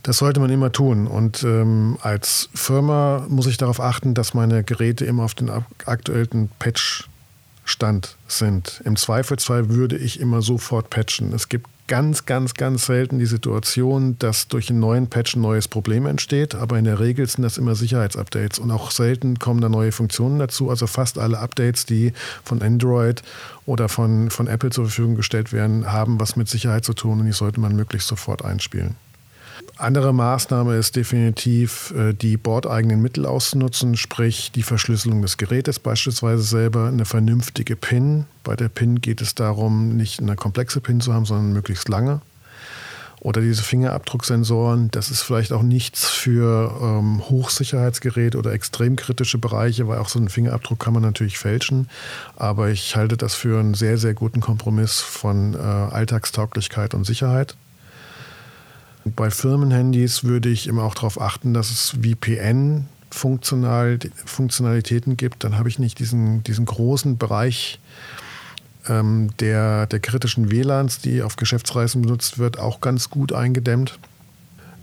Das 0.04 0.18
sollte 0.18 0.40
man 0.40 0.50
immer 0.50 0.72
tun. 0.72 1.08
Und 1.08 1.44
ähm, 1.44 1.98
als 2.02 2.50
Firma 2.54 3.26
muss 3.30 3.46
ich 3.46 3.58
darauf 3.58 3.80
achten, 3.80 4.14
dass 4.14 4.34
meine 4.34 4.64
Geräte 4.64 5.06
immer 5.06 5.24
auf 5.24 5.36
den 5.36 5.52
aktuellen 5.86 6.50
Patch-Stand 6.58 8.16
sind. 8.28 8.82
Im 8.84 8.96
Zweifelsfall 8.96 9.70
würde 9.70 9.98
ich 9.98 10.20
immer 10.20 10.42
sofort 10.42 10.90
patchen. 10.90 11.34
Es 11.34 11.50
gibt 11.50 11.68
ganz, 11.88 12.26
ganz, 12.26 12.56
ganz 12.56 12.86
selten 12.86 13.20
die 13.20 13.28
Situation, 13.28 14.18
dass 14.18 14.48
durch 14.48 14.70
einen 14.72 14.80
neuen 14.80 15.08
Patch 15.08 15.36
ein 15.36 15.42
neues 15.42 15.68
Problem 15.68 16.08
entsteht. 16.08 16.56
Aber 16.56 16.80
in 16.80 16.86
der 16.86 17.00
Regel 17.00 17.28
sind 17.28 17.44
das 17.44 17.60
immer 17.60 17.76
Sicherheitsupdates. 17.76 18.58
Und 18.58 18.72
auch 18.72 18.90
selten 18.90 19.38
kommen 19.38 19.62
da 19.62 19.70
neue 19.70 19.92
Funktionen 19.92 20.40
dazu. 20.40 20.72
Also 20.72 20.88
fast 20.88 21.20
alle 21.20 21.38
Updates, 21.38 21.86
die 21.86 22.14
von 22.44 22.64
Android 22.64 23.22
oder 23.68 23.88
von, 23.88 24.32
von 24.32 24.48
Apple 24.48 24.72
zur 24.72 24.86
Verfügung 24.86 25.14
gestellt 25.14 25.54
werden, 25.54 25.92
haben 25.92 26.20
was 26.20 26.36
mit 26.36 26.50
Sicherheit 26.50 26.86
zu 26.86 26.94
tun 26.94 27.20
und 27.20 27.28
die 27.28 27.34
sollte 27.34 27.60
man 27.60 27.76
möglichst 27.76 28.08
sofort 28.08 28.44
einspielen. 28.44 28.96
Andere 29.78 30.14
Maßnahme 30.14 30.76
ist 30.76 30.96
definitiv, 30.96 31.94
äh, 31.98 32.14
die 32.14 32.38
bordeigenen 32.38 33.02
Mittel 33.02 33.26
auszunutzen, 33.26 33.98
sprich 33.98 34.52
die 34.52 34.64
Verschlüsselung 34.64 35.22
des 35.22 35.38
Gerätes 35.38 35.80
beispielsweise 35.80 36.44
selber, 36.44 36.88
eine 36.88 37.06
vernünftige 37.06 37.76
PIN. 37.76 38.26
Bei 38.44 38.56
der 38.56 38.70
PIN 38.70 39.02
geht 39.02 39.22
es 39.22 39.36
darum, 39.36 39.96
nicht 39.96 40.20
eine 40.20 40.36
komplexe 40.36 40.82
PIN 40.82 41.02
zu 41.02 41.14
haben, 41.14 41.26
sondern 41.26 41.54
möglichst 41.54 41.90
lange. 41.90 42.22
Oder 43.22 43.42
diese 43.42 43.62
Fingerabdrucksensoren, 43.62 44.90
das 44.90 45.12
ist 45.12 45.22
vielleicht 45.22 45.54
auch 45.54 45.62
nichts 45.62 46.10
für 46.10 46.76
ähm, 46.82 47.22
Hochsicherheitsgeräte 47.30 48.36
oder 48.36 48.52
extrem 48.52 48.96
kritische 48.96 49.38
Bereiche, 49.38 49.88
weil 49.88 50.00
auch 50.00 50.10
so 50.10 50.18
einen 50.18 50.30
Fingerabdruck 50.30 50.80
kann 50.80 50.94
man 50.94 51.04
natürlich 51.04 51.38
fälschen. 51.38 51.88
Aber 52.36 52.70
ich 52.70 52.96
halte 52.96 53.18
das 53.18 53.36
für 53.36 53.60
einen 53.60 53.76
sehr, 53.76 54.00
sehr 54.00 54.16
guten 54.16 54.42
Kompromiss 54.42 55.02
von 55.02 55.54
äh, 55.54 55.58
Alltagstauglichkeit 55.58 56.96
und 56.96 57.06
Sicherheit. 57.06 57.56
Bei 59.06 59.32
Firmenhandys 59.32 60.24
würde 60.24 60.50
ich 60.50 60.68
immer 60.68 60.84
auch 60.84 60.94
darauf 60.94 61.20
achten, 61.20 61.54
dass 61.54 61.72
es 61.72 61.98
VPN 62.02 62.88
Funktional, 63.10 64.00
Funktionalitäten 64.26 65.18
gibt. 65.18 65.44
Dann 65.44 65.58
habe 65.58 65.70
ich 65.70 65.80
nicht 65.80 66.00
diesen, 66.00 66.44
diesen 66.44 66.66
großen 66.66 67.18
Bereich 67.18 67.80
ähm, 68.88 69.30
der, 69.40 69.86
der 69.88 70.00
kritischen 70.00 70.52
WLANs, 70.52 71.00
die 71.00 71.22
auf 71.22 71.36
Geschäftsreisen 71.36 72.02
benutzt 72.02 72.40
wird, 72.40 72.60
auch 72.60 72.82
ganz 72.82 73.10
gut 73.10 73.34
eingedämmt. 73.34 74.00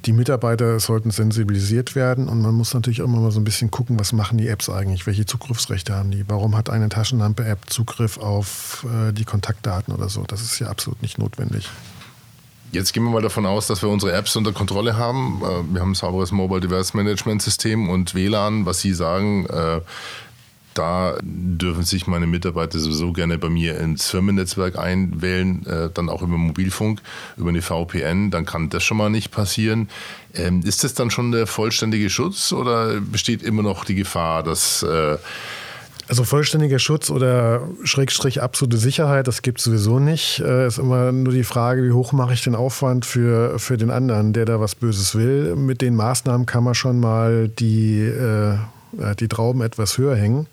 Die 0.05 0.13
Mitarbeiter 0.13 0.79
sollten 0.79 1.11
sensibilisiert 1.11 1.97
werden 1.97 2.29
und 2.29 2.41
man 2.41 2.55
muss 2.55 2.73
natürlich 2.73 3.01
immer 3.01 3.19
mal 3.19 3.33
so 3.33 3.41
ein 3.41 3.45
bisschen 3.45 3.71
gucken, 3.71 3.99
was 3.99 4.13
machen 4.13 4.39
die 4.39 4.47
Apps 4.47 4.71
eigentlich, 4.71 5.07
welche 5.07 5.27
Zugriffsrechte 5.27 5.93
haben 5.93 6.13
die, 6.13 6.25
warum 6.29 6.57
hat 6.57 6.71
eine 6.71 6.89
Taschenlampe-App 6.89 7.69
Zugriff 7.69 8.17
auf 8.17 8.87
äh, 8.89 9.13
die 9.13 9.25
Kontaktdaten 9.25 9.93
oder 9.93 10.09
so. 10.09 10.23
Das 10.23 10.41
ist 10.41 10.59
ja 10.61 10.69
absolut 10.69 11.03
nicht 11.03 11.19
notwendig. 11.19 11.69
Jetzt 12.71 12.93
gehen 12.93 13.03
wir 13.03 13.11
mal 13.11 13.23
davon 13.23 13.47
aus, 13.47 13.67
dass 13.67 13.83
wir 13.83 13.89
unsere 13.89 14.13
Apps 14.13 14.37
unter 14.37 14.53
Kontrolle 14.53 14.97
haben. 14.97 15.41
Äh, 15.43 15.75
wir 15.75 15.81
haben 15.81 15.93
ein 15.93 15.95
sauberes 15.95 16.33
Mobile 16.33 16.61
Device 16.61 16.95
Management 16.95 17.41
System 17.41 17.89
und 17.89 18.15
WLAN, 18.15 18.67
was 18.67 18.81
Sie 18.81 18.93
sagen. 18.93 19.47
Äh, 19.47 19.81
da 20.75 21.17
dürfen 21.23 21.83
sich 21.83 22.07
meine 22.07 22.27
Mitarbeiter 22.27 22.79
sowieso 22.79 23.13
gerne 23.13 23.39
bei 23.39 23.49
mir 23.49 23.81
ins 23.81 24.11
Firmennetzwerk 24.11 24.79
einwählen, 24.79 25.67
äh, 25.67 25.91
dann 25.93 26.09
auch 26.09 26.23
über 26.23 26.37
Mobilfunk, 26.37 27.01
über 27.37 27.49
eine 27.49 27.63
VPN, 27.63 28.31
dann 28.31 28.45
kann 28.45 28.69
das 28.69 28.85
schon 28.85 28.99
mal 28.99 29.11
nicht 29.11 29.31
passieren. 29.33 29.89
Ähm, 30.35 30.63
ist 30.63 30.85
das 30.85 30.95
dann 30.95 31.11
schon 31.11 31.33
der 31.33 31.47
vollständige 31.47 32.11
Schutz 32.11 32.53
oder 32.53 33.01
besteht 33.01 33.43
immer 33.43 33.63
noch 33.63 33.85
die 33.85 33.97
Gefahr, 33.97 34.43
dass 34.43 34.85
also 36.09 36.25
vollständiger 36.25 36.79
Schutz 36.79 37.11
oder 37.11 37.69
Schrägstrich 37.85 38.43
absolute 38.43 38.79
Sicherheit, 38.79 39.29
das 39.29 39.43
gibt 39.43 39.59
es 39.59 39.65
sowieso 39.65 39.99
nicht. 39.99 40.41
Es 40.41 40.47
äh, 40.47 40.67
ist 40.67 40.79
immer 40.79 41.13
nur 41.13 41.33
die 41.33 41.45
Frage, 41.45 41.85
wie 41.85 41.93
hoch 41.93 42.13
mache 42.13 42.33
ich 42.33 42.43
den 42.43 42.55
Aufwand 42.55 43.05
für, 43.05 43.59
für 43.59 43.77
den 43.77 43.91
anderen, 43.91 44.33
der 44.33 44.47
da 44.47 44.61
was 44.61 44.75
Böses 44.75 45.15
will. 45.15 45.55
Mit 45.57 45.83
den 45.83 45.95
Maßnahmen 45.95 46.47
kann 46.47 46.65
man 46.65 46.75
schon 46.75 46.99
mal 46.99 47.49
die, 47.49 48.01
äh, 48.01 48.57
die 49.19 49.29
Trauben 49.29 49.61
etwas 49.63 49.99
höher 49.99 50.17
hängen. 50.17 50.47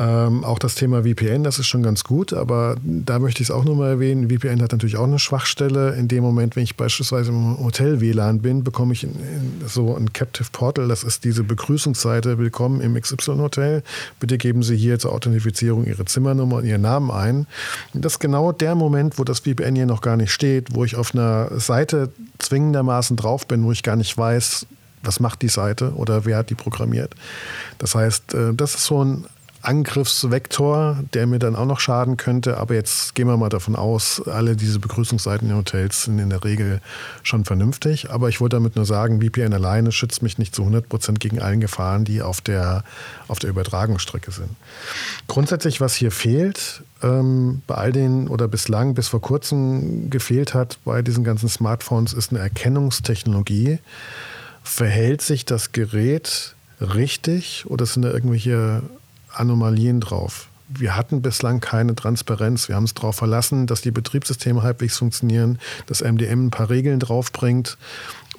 Ähm, 0.00 0.44
auch 0.44 0.60
das 0.60 0.76
Thema 0.76 1.02
VPN, 1.02 1.42
das 1.42 1.58
ist 1.58 1.66
schon 1.66 1.82
ganz 1.82 2.04
gut, 2.04 2.32
aber 2.32 2.76
da 2.84 3.18
möchte 3.18 3.42
ich 3.42 3.48
es 3.48 3.50
auch 3.50 3.64
nochmal 3.64 3.90
erwähnen. 3.90 4.30
VPN 4.30 4.62
hat 4.62 4.70
natürlich 4.70 4.96
auch 4.96 5.04
eine 5.04 5.18
Schwachstelle. 5.18 5.94
In 5.94 6.06
dem 6.06 6.22
Moment, 6.22 6.54
wenn 6.54 6.62
ich 6.62 6.76
beispielsweise 6.76 7.32
im 7.32 7.58
Hotel 7.58 8.00
WLAN 8.00 8.40
bin, 8.40 8.62
bekomme 8.62 8.92
ich 8.92 9.02
in, 9.02 9.10
in 9.10 9.66
so 9.66 9.96
ein 9.96 10.12
Captive 10.12 10.46
Portal. 10.52 10.86
Das 10.86 11.02
ist 11.02 11.24
diese 11.24 11.42
Begrüßungsseite. 11.42 12.38
Willkommen 12.38 12.80
im 12.80 12.94
XY 12.94 13.38
Hotel. 13.38 13.82
Bitte 14.20 14.38
geben 14.38 14.62
Sie 14.62 14.76
hier 14.76 15.00
zur 15.00 15.12
Authentifizierung 15.12 15.84
Ihre 15.84 16.04
Zimmernummer 16.04 16.56
und 16.58 16.64
Ihren 16.64 16.82
Namen 16.82 17.10
ein. 17.10 17.48
Das 17.92 18.12
ist 18.14 18.18
genau 18.20 18.52
der 18.52 18.76
Moment, 18.76 19.18
wo 19.18 19.24
das 19.24 19.40
VPN 19.40 19.74
hier 19.74 19.86
noch 19.86 20.00
gar 20.00 20.16
nicht 20.16 20.30
steht, 20.30 20.76
wo 20.76 20.84
ich 20.84 20.94
auf 20.94 21.12
einer 21.12 21.58
Seite 21.58 22.10
zwingendermaßen 22.38 23.16
drauf 23.16 23.48
bin, 23.48 23.64
wo 23.64 23.72
ich 23.72 23.82
gar 23.82 23.96
nicht 23.96 24.16
weiß, 24.16 24.64
was 25.02 25.18
macht 25.18 25.42
die 25.42 25.48
Seite 25.48 25.94
oder 25.94 26.24
wer 26.24 26.38
hat 26.38 26.50
die 26.50 26.54
programmiert. 26.54 27.14
Das 27.78 27.96
heißt, 27.96 28.34
äh, 28.34 28.54
das 28.54 28.76
ist 28.76 28.84
so 28.84 29.04
ein 29.04 29.24
Angriffsvektor, 29.62 30.98
der 31.14 31.26
mir 31.26 31.38
dann 31.38 31.56
auch 31.56 31.66
noch 31.66 31.80
schaden 31.80 32.16
könnte. 32.16 32.58
Aber 32.58 32.74
jetzt 32.74 33.14
gehen 33.14 33.26
wir 33.26 33.36
mal 33.36 33.48
davon 33.48 33.76
aus, 33.76 34.22
alle 34.26 34.56
diese 34.56 34.78
Begrüßungsseiten 34.78 35.50
in 35.50 35.56
Hotels 35.56 36.04
sind 36.04 36.18
in 36.18 36.30
der 36.30 36.44
Regel 36.44 36.80
schon 37.22 37.44
vernünftig. 37.44 38.10
Aber 38.10 38.28
ich 38.28 38.40
wollte 38.40 38.56
damit 38.56 38.76
nur 38.76 38.84
sagen, 38.84 39.20
VPN 39.20 39.52
alleine 39.52 39.92
schützt 39.92 40.22
mich 40.22 40.38
nicht 40.38 40.54
zu 40.54 40.62
100 40.62 40.88
Prozent 40.88 41.20
gegen 41.20 41.40
allen 41.40 41.60
Gefahren, 41.60 42.04
die 42.04 42.22
auf 42.22 42.40
der, 42.40 42.84
auf 43.26 43.38
der 43.38 43.50
Übertragungsstrecke 43.50 44.30
sind. 44.30 44.50
Grundsätzlich, 45.26 45.80
was 45.80 45.94
hier 45.94 46.10
fehlt, 46.10 46.82
ähm, 47.02 47.62
bei 47.66 47.74
all 47.74 47.92
den 47.92 48.28
oder 48.28 48.48
bislang 48.48 48.94
bis 48.94 49.08
vor 49.08 49.20
kurzem 49.20 50.10
gefehlt 50.10 50.54
hat 50.54 50.78
bei 50.84 51.02
diesen 51.02 51.24
ganzen 51.24 51.48
Smartphones, 51.48 52.12
ist 52.12 52.30
eine 52.30 52.40
Erkennungstechnologie. 52.40 53.78
Verhält 54.62 55.22
sich 55.22 55.44
das 55.44 55.72
Gerät 55.72 56.54
richtig 56.80 57.64
oder 57.66 57.86
sind 57.86 58.02
da 58.02 58.10
irgendwelche 58.10 58.82
Anomalien 59.32 60.00
drauf. 60.00 60.48
Wir 60.68 60.96
hatten 60.96 61.22
bislang 61.22 61.60
keine 61.60 61.94
Transparenz. 61.94 62.68
Wir 62.68 62.76
haben 62.76 62.84
es 62.84 62.92
darauf 62.92 63.16
verlassen, 63.16 63.66
dass 63.66 63.80
die 63.80 63.90
Betriebssysteme 63.90 64.62
halbwegs 64.62 64.98
funktionieren, 64.98 65.58
dass 65.86 66.02
MDM 66.02 66.46
ein 66.46 66.50
paar 66.50 66.68
Regeln 66.68 67.00
draufbringt 67.00 67.78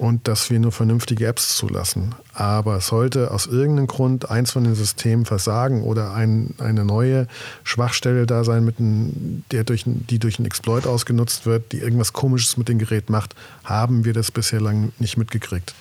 und 0.00 0.28
dass 0.28 0.48
wir 0.48 0.58
nur 0.60 0.72
vernünftige 0.72 1.26
Apps 1.26 1.56
zulassen. 1.56 2.14
Aber 2.32 2.80
sollte 2.80 3.32
aus 3.32 3.46
irgendeinem 3.46 3.86
Grund 3.86 4.30
eins 4.30 4.52
von 4.52 4.64
den 4.64 4.74
Systemen 4.74 5.26
versagen 5.26 5.82
oder 5.82 6.14
ein, 6.14 6.54
eine 6.58 6.86
neue 6.86 7.26
Schwachstelle 7.64 8.26
da 8.26 8.42
sein, 8.42 8.64
mit 8.64 8.80
ein, 8.80 9.44
der 9.50 9.64
durch, 9.64 9.84
die 9.86 10.18
durch 10.18 10.38
einen 10.38 10.46
Exploit 10.46 10.86
ausgenutzt 10.86 11.44
wird, 11.44 11.72
die 11.72 11.80
irgendwas 11.80 12.14
Komisches 12.14 12.56
mit 12.56 12.68
dem 12.68 12.78
Gerät 12.78 13.10
macht, 13.10 13.34
haben 13.62 14.06
wir 14.06 14.14
das 14.14 14.30
bisher 14.30 14.60
lang 14.60 14.92
nicht 14.98 15.18
mitgekriegt. 15.18 15.74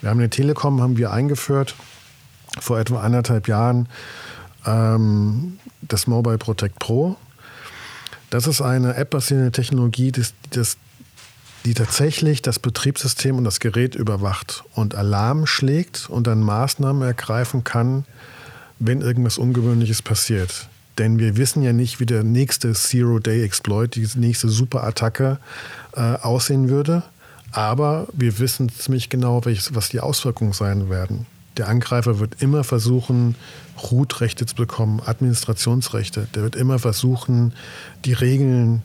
Wir 0.00 0.08
haben 0.10 0.18
eine 0.18 0.30
Telekom 0.30 0.80
haben 0.80 0.96
wir 0.96 1.12
eingeführt 1.12 1.74
vor 2.58 2.78
etwa 2.78 3.00
anderthalb 3.00 3.48
Jahren 3.48 3.88
ähm, 4.68 5.58
das 5.82 6.06
Mobile 6.06 6.38
Protect 6.38 6.78
Pro. 6.78 7.16
Das 8.30 8.46
ist 8.46 8.60
eine 8.60 8.94
App-basierte 8.94 9.50
Technologie, 9.52 10.12
die, 10.12 10.22
das, 10.50 10.76
die 11.64 11.74
tatsächlich 11.74 12.42
das 12.42 12.58
Betriebssystem 12.58 13.36
und 13.36 13.44
das 13.44 13.58
Gerät 13.58 13.94
überwacht 13.94 14.64
und 14.74 14.94
Alarm 14.94 15.46
schlägt 15.46 16.10
und 16.10 16.26
dann 16.26 16.40
Maßnahmen 16.40 17.02
ergreifen 17.02 17.64
kann, 17.64 18.04
wenn 18.78 19.00
irgendwas 19.00 19.38
Ungewöhnliches 19.38 20.02
passiert. 20.02 20.68
Denn 20.98 21.18
wir 21.18 21.36
wissen 21.36 21.62
ja 21.62 21.72
nicht, 21.72 22.00
wie 22.00 22.06
der 22.06 22.22
nächste 22.22 22.72
Zero-Day-Exploit, 22.72 23.94
die 23.94 24.08
nächste 24.16 24.48
Superattacke 24.48 25.38
äh, 25.94 26.00
aussehen 26.00 26.68
würde. 26.68 27.04
Aber 27.52 28.08
wir 28.12 28.38
wissen 28.40 28.68
ziemlich 28.68 29.08
genau, 29.08 29.44
welches, 29.44 29.74
was 29.74 29.88
die 29.88 30.00
Auswirkungen 30.00 30.52
sein 30.52 30.90
werden. 30.90 31.26
Der 31.58 31.68
Angreifer 31.68 32.20
wird 32.20 32.40
immer 32.40 32.64
versuchen, 32.64 33.34
Root-Rechte 33.90 34.46
zu 34.46 34.54
bekommen, 34.54 35.02
Administrationsrechte. 35.04 36.28
Der 36.34 36.42
wird 36.42 36.56
immer 36.56 36.78
versuchen, 36.78 37.52
die 38.04 38.12
Regeln 38.12 38.82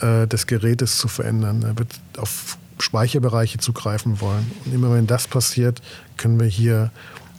äh, 0.00 0.26
des 0.26 0.46
Gerätes 0.46 0.98
zu 0.98 1.08
verändern. 1.08 1.62
Er 1.62 1.78
wird 1.78 1.92
auf 2.16 2.56
Speicherbereiche 2.78 3.58
zugreifen 3.58 4.20
wollen. 4.20 4.50
Und 4.64 4.74
immer 4.74 4.92
wenn 4.94 5.06
das 5.06 5.26
passiert, 5.26 5.82
können 6.16 6.40
wir 6.40 6.46
hier 6.46 6.90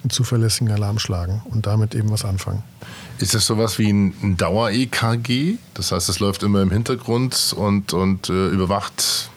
einen 0.03 0.09
zuverlässigen 0.09 0.71
Alarm 0.71 0.99
schlagen 0.99 1.41
und 1.45 1.65
damit 1.65 1.95
eben 1.95 2.11
was 2.11 2.25
anfangen. 2.25 2.63
Ist 3.17 3.33
das 3.33 3.45
sowas 3.45 3.79
wie 3.79 3.89
ein 3.89 4.37
Dauer-EKG? 4.37 5.55
Das 5.73 5.91
heißt, 5.91 6.09
es 6.09 6.19
läuft 6.19 6.43
immer 6.43 6.61
im 6.61 6.69
Hintergrund 6.69 7.55
und, 7.57 7.93
und 7.93 8.29
äh, 8.29 8.49
überwacht 8.49 9.29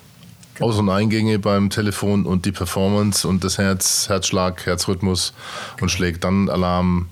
Aus- 0.60 0.78
und 0.78 0.90
Eingänge 0.90 1.38
beim 1.38 1.70
Telefon 1.70 2.26
und 2.26 2.44
die 2.44 2.52
Performance 2.52 3.26
und 3.26 3.44
das 3.44 3.58
Herz, 3.58 4.08
Herzschlag, 4.08 4.66
Herzrhythmus 4.66 5.32
und 5.80 5.90
schlägt 5.90 6.24
dann 6.24 6.48
Alarm, 6.48 7.08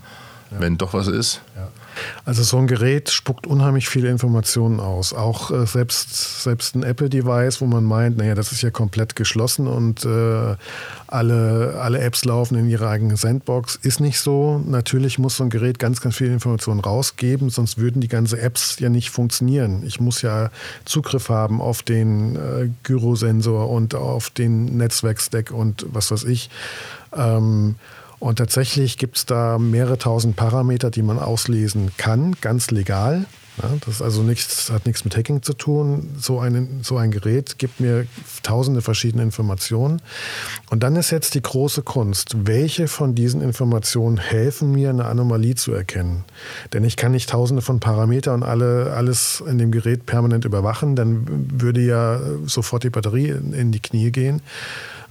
ja. 0.51 0.61
wenn 0.61 0.79
doch 0.79 0.93
was 0.93 1.09
ist. 1.09 1.41
Ja. 1.55 1.69
Also 2.25 2.43
so 2.43 2.59
ein 2.59 2.67
Gerät 2.67 3.11
spuckt 3.11 3.47
unheimlich 3.47 3.89
viele 3.89 4.09
Informationen 4.09 4.81
aus. 4.81 5.13
Auch 5.13 5.51
äh, 5.51 5.67
selbst, 5.67 6.43
selbst 6.43 6.75
ein 6.75 6.83
Apple-Device, 6.83 7.61
wo 7.61 7.67
man 7.67 7.85
meint, 7.85 8.17
naja, 8.17 8.35
das 8.35 8.53
ist 8.53 8.63
ja 8.63 8.71
komplett 8.71 9.17
geschlossen 9.17 9.67
und 9.67 10.05
äh, 10.05 10.57
alle, 11.07 11.79
alle 11.81 12.01
Apps 12.01 12.25
laufen 12.25 12.59
in 12.59 12.69
ihrer 12.69 12.89
eigenen 12.89 13.17
Sandbox, 13.17 13.77
ist 13.77 14.01
nicht 14.01 14.19
so. 14.19 14.61
Natürlich 14.67 15.19
muss 15.19 15.37
so 15.37 15.45
ein 15.45 15.51
Gerät 15.51 15.79
ganz, 15.79 16.01
ganz 16.01 16.17
viele 16.17 16.33
Informationen 16.33 16.81
rausgeben, 16.81 17.51
sonst 17.51 17.79
würden 17.79 18.01
die 18.01 18.09
ganzen 18.09 18.39
Apps 18.39 18.79
ja 18.81 18.89
nicht 18.89 19.11
funktionieren. 19.11 19.83
Ich 19.87 20.01
muss 20.01 20.23
ja 20.23 20.51
Zugriff 20.85 21.29
haben 21.29 21.61
auf 21.61 21.83
den 21.83 22.37
äh, 22.37 22.69
Gyrosensor 22.83 23.71
und 23.71 23.95
auf 23.95 24.31
den 24.31 24.77
Netzwerkstack 24.77 25.51
und 25.51 25.87
was 25.91 26.11
weiß 26.11 26.25
ich. 26.25 26.51
Ähm, 27.17 27.77
und 28.19 28.37
tatsächlich 28.37 28.99
gibt 28.99 29.17
es 29.17 29.27
da 29.27 29.59
mehrere 29.59 29.99
tausend 29.99 30.37
Parameter, 30.37 30.91
die 30.91 31.03
man 31.03 31.19
auslesen 31.19 31.91
kann, 31.97 32.37
ganz 32.41 32.71
legal. 32.71 33.27
Ja, 33.63 33.71
das 33.87 34.03
also 34.03 34.23
nichts, 34.23 34.71
hat 34.71 34.85
nichts 34.85 35.05
mit 35.05 35.17
Hacking 35.17 35.43
zu 35.43 35.55
tun. 35.55 36.11
So, 36.19 36.41
ein, 36.41 36.81
so 36.83 36.99
ein 36.99 37.11
Gerät 37.11 37.59
gibt 37.59 37.81
mir 37.81 38.07
tausende 38.43 38.83
verschiedene 38.83 39.23
Informationen. 39.23 40.03
Und 40.69 40.83
dann 40.83 40.95
ist 40.97 41.11
jetzt 41.11 41.35
die 41.35 41.41
große 41.41 41.83
Kunst, 41.83 42.47
welche 42.47 42.87
von 42.87 43.15
diesen 43.15 43.41
Informationen 43.41 44.19
helfen 44.19 44.73
mir, 44.73 44.91
eine 44.91 45.07
Anomalie 45.07 45.55
zu 45.55 45.73
erkennen. 45.73 46.25
Denn 46.75 46.85
ich 46.85 46.97
kann 46.97 47.13
nicht 47.13 47.31
tausende 47.31 47.63
von 47.63 47.81
Parametern 47.81 48.43
und 48.43 48.43
alle, 48.43 48.93
alles 48.95 49.43
in 49.47 49.57
dem 49.57 49.71
Gerät 49.71 50.05
permanent 50.05 50.45
überwachen, 50.45 50.95
dann 50.95 51.27
würde 51.59 51.81
ja 51.81 52.21
sofort 52.45 52.85
die 52.85 52.91
Batterie 52.91 53.29
in 53.29 53.73
die 53.73 53.81
Knie 53.81 54.11
gehen. 54.11 54.43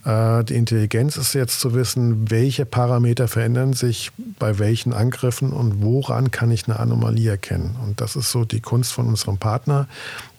Äh, 0.05 0.43
die 0.43 0.55
Intelligenz 0.55 1.17
ist 1.17 1.33
jetzt 1.33 1.59
zu 1.59 1.73
wissen, 1.73 2.29
welche 2.29 2.65
Parameter 2.65 3.27
verändern 3.27 3.73
sich 3.73 4.11
bei 4.39 4.59
welchen 4.59 4.93
Angriffen 4.93 5.51
und 5.51 5.81
woran 5.81 6.31
kann 6.31 6.51
ich 6.51 6.67
eine 6.67 6.79
Anomalie 6.79 7.31
erkennen. 7.31 7.75
Und 7.83 8.01
das 8.01 8.15
ist 8.15 8.31
so 8.31 8.45
die 8.45 8.61
Kunst 8.61 8.93
von 8.93 9.07
unserem 9.07 9.37
Partner, 9.37 9.87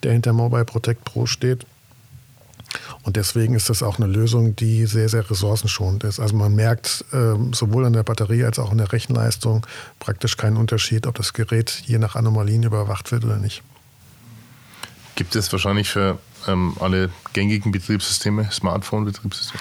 der 0.03 0.13
hinter 0.13 0.33
Mobile 0.33 0.65
Protect 0.65 1.05
Pro 1.05 1.27
steht. 1.27 1.67
Und 3.03 3.17
deswegen 3.17 3.55
ist 3.55 3.71
das 3.71 3.83
auch 3.83 3.99
eine 3.99 4.07
Lösung, 4.07 4.55
die 4.55 4.87
sehr, 4.87 5.09
sehr 5.09 5.29
ressourcenschonend 5.29 6.05
ist. 6.05 6.21
Also 6.21 6.37
man 6.37 6.55
merkt 6.55 7.05
ähm, 7.13 7.53
sowohl 7.53 7.85
an 7.87 7.93
der 7.93 8.03
Batterie 8.03 8.45
als 8.45 8.59
auch 8.59 8.71
in 8.71 8.79
der 8.79 8.93
Rechenleistung 8.93 9.67
praktisch 9.99 10.37
keinen 10.37 10.57
Unterschied, 10.57 11.07
ob 11.07 11.15
das 11.15 11.33
Gerät 11.33 11.83
je 11.87 11.99
nach 11.99 12.17
Anomalien 12.17 12.65
überwacht 12.65 13.13
wird 13.13 13.25
oder 13.25 13.39
nicht. 13.39 13.63
Gibt 15.15 15.35
es 15.35 15.51
wahrscheinlich 15.51 15.89
für 15.89 16.19
ähm, 16.47 16.75
alle 16.81 17.11
gängigen 17.33 17.73
Betriebssysteme, 17.73 18.49
Smartphone-Betriebssysteme? 18.51 19.61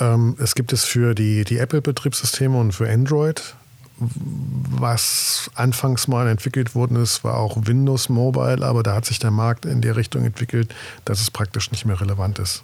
Ähm, 0.00 0.36
es 0.38 0.54
gibt 0.54 0.72
es 0.72 0.84
für 0.84 1.14
die, 1.14 1.44
die 1.44 1.58
Apple-Betriebssysteme 1.58 2.58
und 2.58 2.72
für 2.72 2.90
Android. 2.90 3.54
Was 3.98 5.50
anfangs 5.54 6.06
mal 6.06 6.28
entwickelt 6.28 6.74
worden 6.74 7.02
ist, 7.02 7.24
war 7.24 7.38
auch 7.38 7.56
Windows 7.66 8.10
Mobile, 8.10 8.64
aber 8.64 8.82
da 8.82 8.94
hat 8.94 9.06
sich 9.06 9.18
der 9.18 9.30
Markt 9.30 9.64
in 9.64 9.80
der 9.80 9.96
Richtung 9.96 10.24
entwickelt, 10.24 10.74
dass 11.06 11.20
es 11.20 11.30
praktisch 11.30 11.70
nicht 11.70 11.86
mehr 11.86 11.98
relevant 11.98 12.38
ist. 12.38 12.62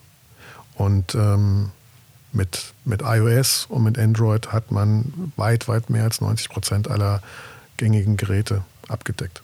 Und 0.74 1.14
ähm, 1.14 1.70
mit, 2.32 2.72
mit 2.84 3.02
iOS 3.02 3.66
und 3.68 3.84
mit 3.84 3.98
Android 3.98 4.52
hat 4.52 4.70
man 4.70 5.32
weit, 5.36 5.68
weit 5.68 5.90
mehr 5.90 6.04
als 6.04 6.20
90 6.20 6.48
Prozent 6.48 6.90
aller 6.90 7.22
gängigen 7.76 8.16
Geräte 8.16 8.62
abgedeckt. 8.88 9.42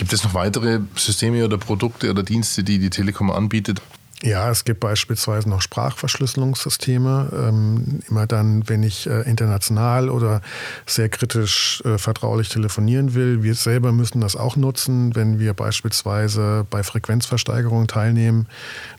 Gibt 0.00 0.14
es 0.14 0.24
noch 0.24 0.32
weitere 0.32 0.80
Systeme 0.96 1.44
oder 1.44 1.58
Produkte 1.58 2.08
oder 2.08 2.22
Dienste, 2.22 2.64
die 2.64 2.78
die 2.78 2.88
Telekom 2.88 3.30
anbietet? 3.30 3.82
Ja, 4.22 4.50
es 4.50 4.64
gibt 4.64 4.80
beispielsweise 4.80 5.48
noch 5.48 5.60
Sprachverschlüsselungssysteme. 5.60 7.30
Ähm, 7.32 8.00
immer 8.08 8.26
dann, 8.26 8.66
wenn 8.66 8.82
ich 8.82 9.06
äh, 9.06 9.22
international 9.22 10.08
oder 10.08 10.40
sehr 10.86 11.10
kritisch 11.10 11.82
äh, 11.86 11.98
vertraulich 11.98 12.48
telefonieren 12.48 13.14
will. 13.14 13.42
Wir 13.42 13.54
selber 13.54 13.92
müssen 13.92 14.22
das 14.22 14.36
auch 14.36 14.56
nutzen. 14.56 15.14
Wenn 15.14 15.38
wir 15.38 15.52
beispielsweise 15.52 16.66
bei 16.68 16.82
Frequenzversteigerungen 16.82 17.88
teilnehmen, 17.88 18.46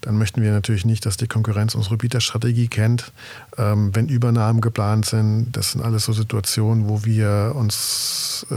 dann 0.02 0.20
möchten 0.20 0.44
wir 0.44 0.52
natürlich 0.52 0.86
nicht, 0.86 1.06
dass 1.08 1.18
die 1.18 1.28
Konkurrenz 1.28 1.74
unsere 1.74 1.98
Bieterstrategie 1.98 2.68
kennt. 2.68 3.12
Ähm, 3.58 3.94
wenn 3.94 4.08
Übernahmen 4.08 4.62
geplant 4.62 5.06
sind, 5.06 5.52
das 5.52 5.72
sind 5.72 5.84
alles 5.84 6.06
so 6.06 6.14
Situationen, 6.14 6.88
wo 6.88 7.04
wir 7.04 7.52
uns 7.54 8.46
äh, 8.50 8.56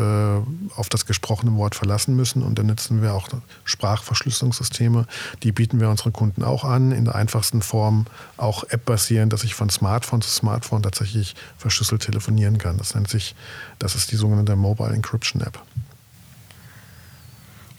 auf 0.77 0.89
das 0.89 1.05
gesprochene 1.05 1.57
Wort 1.57 1.75
verlassen 1.75 2.15
müssen. 2.15 2.43
Und 2.43 2.59
dann 2.59 2.67
nutzen 2.67 3.03
wir 3.03 3.13
auch 3.13 3.29
Sprachverschlüsselungssysteme. 3.65 5.07
Die 5.43 5.51
bieten 5.51 5.81
wir 5.81 5.91
unseren 5.91 6.13
Kunden 6.13 6.45
auch 6.45 6.63
an, 6.63 6.93
in 6.93 7.05
der 7.05 7.17
einfachsten 7.17 7.61
Form, 7.61 8.07
auch 8.37 8.63
App-basierend, 8.69 9.33
dass 9.33 9.43
ich 9.43 9.55
von 9.55 9.69
Smartphone 9.69 10.23
zu 10.23 10.31
Smartphone 10.31 10.83
tatsächlich 10.83 11.35
verschlüsselt 11.59 12.03
telefonieren 12.03 12.59
kann. 12.59 12.79
Das 12.79 12.95
nennt 12.95 13.09
sich, 13.09 13.35
das 13.81 13.97
ist 13.97 14.13
die 14.13 14.17
sogenannte 14.17 14.55
Mobile 14.55 14.95
Encryption 14.95 15.43
App. 15.43 15.61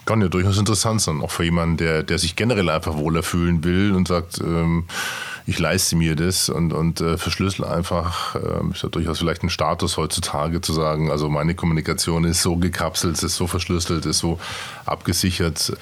Kann 0.06 0.22
ja 0.22 0.28
durchaus 0.28 0.58
interessant 0.58 1.02
sein, 1.02 1.22
auch 1.22 1.32
für 1.32 1.46
jemanden, 1.46 1.78
der, 1.78 2.04
der 2.04 2.20
sich 2.20 2.36
generell 2.36 2.70
einfach 2.70 2.96
wohler 2.96 3.24
fühlen 3.24 3.64
will 3.64 3.94
und 3.94 4.08
sagt, 4.08 4.40
ähm, 4.40 4.86
ich 5.48 5.60
leiste 5.60 5.96
mir 5.96 6.16
das 6.16 6.50
und, 6.50 6.74
und 6.74 7.02
äh, 7.02 7.18
verschlüssel 7.18 7.66
einfach. 7.66 8.36
Äh, 8.36 8.72
ist 8.72 8.84
ja 8.84 8.90
durchaus 8.90 9.20
vielleicht 9.20 9.44
ein 9.44 9.50
Status 9.50 9.98
heutzutage 9.98 10.62
zu 10.62 10.74
sagen, 10.74 11.12
also 11.12 11.30
meine 11.30 11.56
Kommunikation 11.56 12.24
ist 12.24 12.42
so 12.42 12.58
gekapselt, 12.58 13.22
ist 13.22 13.36
so 13.36 13.48
verschlüsselt, 13.48 14.06
ist 14.06 14.20
so 14.20 14.40
abgesichert. 14.86 15.74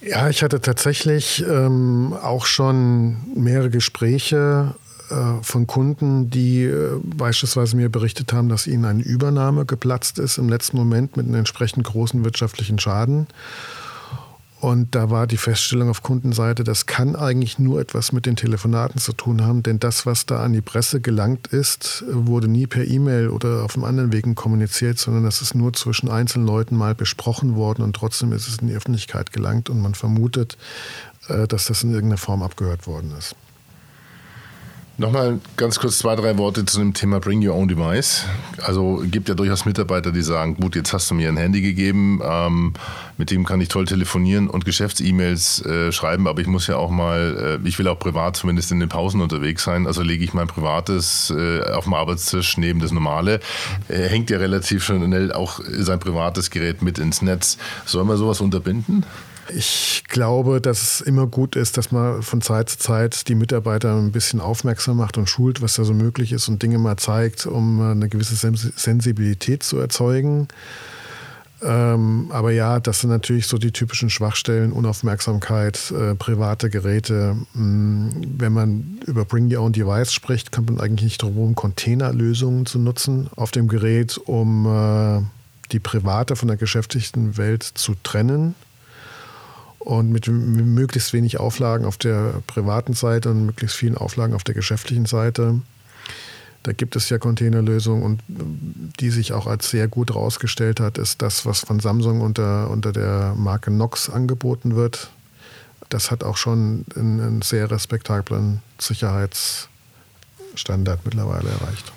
Ja, 0.00 0.28
ich 0.28 0.42
hatte 0.42 0.60
tatsächlich 0.60 1.44
ähm, 1.48 2.12
auch 2.12 2.46
schon 2.46 3.16
mehrere 3.36 3.70
Gespräche 3.70 4.74
äh, 5.10 5.42
von 5.42 5.66
Kunden, 5.66 6.30
die 6.30 6.64
äh, 6.64 6.98
beispielsweise 7.02 7.76
mir 7.76 7.88
berichtet 7.88 8.32
haben, 8.32 8.48
dass 8.48 8.66
ihnen 8.66 8.84
eine 8.84 9.02
Übernahme 9.02 9.64
geplatzt 9.64 10.18
ist 10.18 10.38
im 10.38 10.48
letzten 10.48 10.76
Moment 10.76 11.16
mit 11.16 11.26
einem 11.26 11.36
entsprechend 11.36 11.84
großen 11.84 12.24
wirtschaftlichen 12.24 12.78
Schaden. 12.78 13.26
Und 14.62 14.94
da 14.94 15.10
war 15.10 15.26
die 15.26 15.38
Feststellung 15.38 15.88
auf 15.90 16.04
Kundenseite, 16.04 16.62
das 16.62 16.86
kann 16.86 17.16
eigentlich 17.16 17.58
nur 17.58 17.80
etwas 17.80 18.12
mit 18.12 18.26
den 18.26 18.36
Telefonaten 18.36 19.00
zu 19.00 19.12
tun 19.12 19.42
haben, 19.42 19.64
denn 19.64 19.80
das, 19.80 20.06
was 20.06 20.24
da 20.24 20.40
an 20.40 20.52
die 20.52 20.60
Presse 20.60 21.00
gelangt 21.00 21.48
ist, 21.48 22.04
wurde 22.08 22.46
nie 22.46 22.68
per 22.68 22.86
E-Mail 22.86 23.30
oder 23.30 23.64
auf 23.64 23.74
einem 23.74 23.82
anderen 23.82 24.12
Wegen 24.12 24.36
kommuniziert, 24.36 25.00
sondern 25.00 25.24
das 25.24 25.42
ist 25.42 25.56
nur 25.56 25.72
zwischen 25.72 26.08
einzelnen 26.08 26.46
Leuten 26.46 26.76
mal 26.76 26.94
besprochen 26.94 27.56
worden 27.56 27.82
und 27.82 27.96
trotzdem 27.96 28.30
ist 28.30 28.46
es 28.46 28.58
in 28.58 28.68
die 28.68 28.74
Öffentlichkeit 28.74 29.32
gelangt 29.32 29.68
und 29.68 29.82
man 29.82 29.96
vermutet, 29.96 30.56
äh, 31.26 31.48
dass 31.48 31.64
das 31.64 31.82
in 31.82 31.90
irgendeiner 31.90 32.18
Form 32.18 32.44
abgehört 32.44 32.86
worden 32.86 33.12
ist. 33.18 33.34
Nochmal 34.98 35.40
ganz 35.56 35.78
kurz 35.78 35.98
zwei, 35.98 36.16
drei 36.16 36.36
Worte 36.36 36.66
zu 36.66 36.78
dem 36.78 36.92
Thema 36.92 37.18
Bring 37.18 37.46
Your 37.46 37.54
Own 37.54 37.66
Device. 37.66 38.26
Also 38.62 39.02
gibt 39.10 39.26
ja 39.26 39.34
durchaus 39.34 39.64
Mitarbeiter, 39.64 40.12
die 40.12 40.20
sagen, 40.20 40.56
gut, 40.56 40.76
jetzt 40.76 40.92
hast 40.92 41.10
du 41.10 41.14
mir 41.14 41.28
ein 41.28 41.38
Handy 41.38 41.62
gegeben, 41.62 42.20
ähm, 42.22 42.74
mit 43.16 43.30
dem 43.30 43.46
kann 43.46 43.60
ich 43.62 43.68
toll 43.68 43.86
telefonieren 43.86 44.48
und 44.48 44.66
Geschäfts-E-Mails 44.66 45.64
äh, 45.64 45.92
schreiben, 45.92 46.28
aber 46.28 46.42
ich 46.42 46.46
muss 46.46 46.66
ja 46.66 46.76
auch 46.76 46.90
mal, 46.90 47.58
äh, 47.64 47.68
ich 47.68 47.78
will 47.78 47.88
auch 47.88 47.98
privat 47.98 48.36
zumindest 48.36 48.70
in 48.70 48.80
den 48.80 48.90
Pausen 48.90 49.22
unterwegs 49.22 49.64
sein, 49.64 49.86
also 49.86 50.02
lege 50.02 50.24
ich 50.24 50.34
mein 50.34 50.46
privates 50.46 51.32
äh, 51.34 51.62
auf 51.72 51.84
dem 51.84 51.94
Arbeitstisch 51.94 52.58
neben 52.58 52.78
das 52.80 52.92
normale. 52.92 53.40
hängt 53.88 54.28
ja 54.28 54.36
relativ 54.36 54.84
schnell 54.84 55.32
auch 55.32 55.60
sein 55.78 56.00
privates 56.00 56.50
Gerät 56.50 56.82
mit 56.82 56.98
ins 56.98 57.22
Netz. 57.22 57.56
Soll 57.86 58.04
man 58.04 58.18
sowas 58.18 58.42
unterbinden? 58.42 59.06
Ich 59.48 60.04
glaube, 60.08 60.60
dass 60.60 60.82
es 60.82 61.00
immer 61.00 61.26
gut 61.26 61.56
ist, 61.56 61.76
dass 61.76 61.90
man 61.90 62.22
von 62.22 62.42
Zeit 62.42 62.70
zu 62.70 62.78
Zeit 62.78 63.28
die 63.28 63.34
Mitarbeiter 63.34 63.96
ein 63.96 64.12
bisschen 64.12 64.40
aufmerksam 64.40 64.96
macht 64.96 65.18
und 65.18 65.28
schult, 65.28 65.60
was 65.62 65.74
da 65.74 65.84
so 65.84 65.94
möglich 65.94 66.32
ist 66.32 66.48
und 66.48 66.62
Dinge 66.62 66.78
mal 66.78 66.96
zeigt, 66.96 67.46
um 67.46 67.80
eine 67.80 68.08
gewisse 68.08 68.36
Sensibilität 68.36 69.62
zu 69.62 69.78
erzeugen. 69.78 70.48
Ähm, 71.64 72.26
aber 72.30 72.50
ja, 72.50 72.80
das 72.80 73.00
sind 73.00 73.10
natürlich 73.10 73.46
so 73.46 73.56
die 73.56 73.70
typischen 73.70 74.10
Schwachstellen, 74.10 74.72
Unaufmerksamkeit, 74.72 75.92
äh, 75.92 76.14
private 76.16 76.70
Geräte. 76.70 77.36
Hm, 77.54 78.10
wenn 78.38 78.52
man 78.52 79.00
über 79.06 79.24
Bring 79.24 79.52
Your 79.54 79.62
Own 79.62 79.72
Device 79.72 80.12
spricht, 80.12 80.50
kann 80.50 80.64
man 80.64 80.80
eigentlich 80.80 81.04
nicht 81.04 81.22
darum, 81.22 81.54
Containerlösungen 81.54 82.66
zu 82.66 82.78
nutzen 82.78 83.28
auf 83.36 83.52
dem 83.52 83.68
Gerät, 83.68 84.18
um 84.18 84.66
äh, 84.66 85.22
die 85.70 85.78
private 85.78 86.34
von 86.34 86.48
der 86.48 86.56
geschäftlichen 86.56 87.36
Welt 87.36 87.62
zu 87.62 87.94
trennen 88.02 88.54
und 89.84 90.10
mit, 90.10 90.28
möglichst 90.28 91.12
wenig 91.12 91.40
Auflagen 91.40 91.84
auf 91.84 91.96
der 91.96 92.42
privaten 92.46 92.94
Seite 92.94 93.30
und 93.30 93.46
möglichst 93.46 93.76
vielen 93.76 93.96
Auflagen 93.96 94.34
auf 94.34 94.44
der 94.44 94.54
geschäftlichen 94.54 95.06
Seite. 95.06 95.60
Da 96.62 96.72
gibt 96.72 96.94
es 96.94 97.08
ja 97.08 97.18
Containerlösungen 97.18 98.04
und 98.04 98.22
die 99.00 99.10
sich 99.10 99.32
auch 99.32 99.48
als 99.48 99.70
sehr 99.70 99.88
gut 99.88 100.10
herausgestellt 100.10 100.78
hat, 100.78 100.98
ist 100.98 101.20
das, 101.20 101.44
was 101.44 101.58
von 101.60 101.80
Samsung 101.80 102.20
unter, 102.20 102.70
unter 102.70 102.92
der 102.92 103.34
Marke 103.36 103.72
Nox 103.72 104.08
angeboten 104.08 104.76
wird. 104.76 105.10
Das 105.88 106.12
hat 106.12 106.22
auch 106.22 106.36
schon 106.36 106.84
einen 106.94 107.42
sehr 107.42 107.68
respektablen 107.70 108.62
Sicherheitsstandard 108.78 111.00
mittlerweile 111.04 111.50
erreicht. 111.50 111.92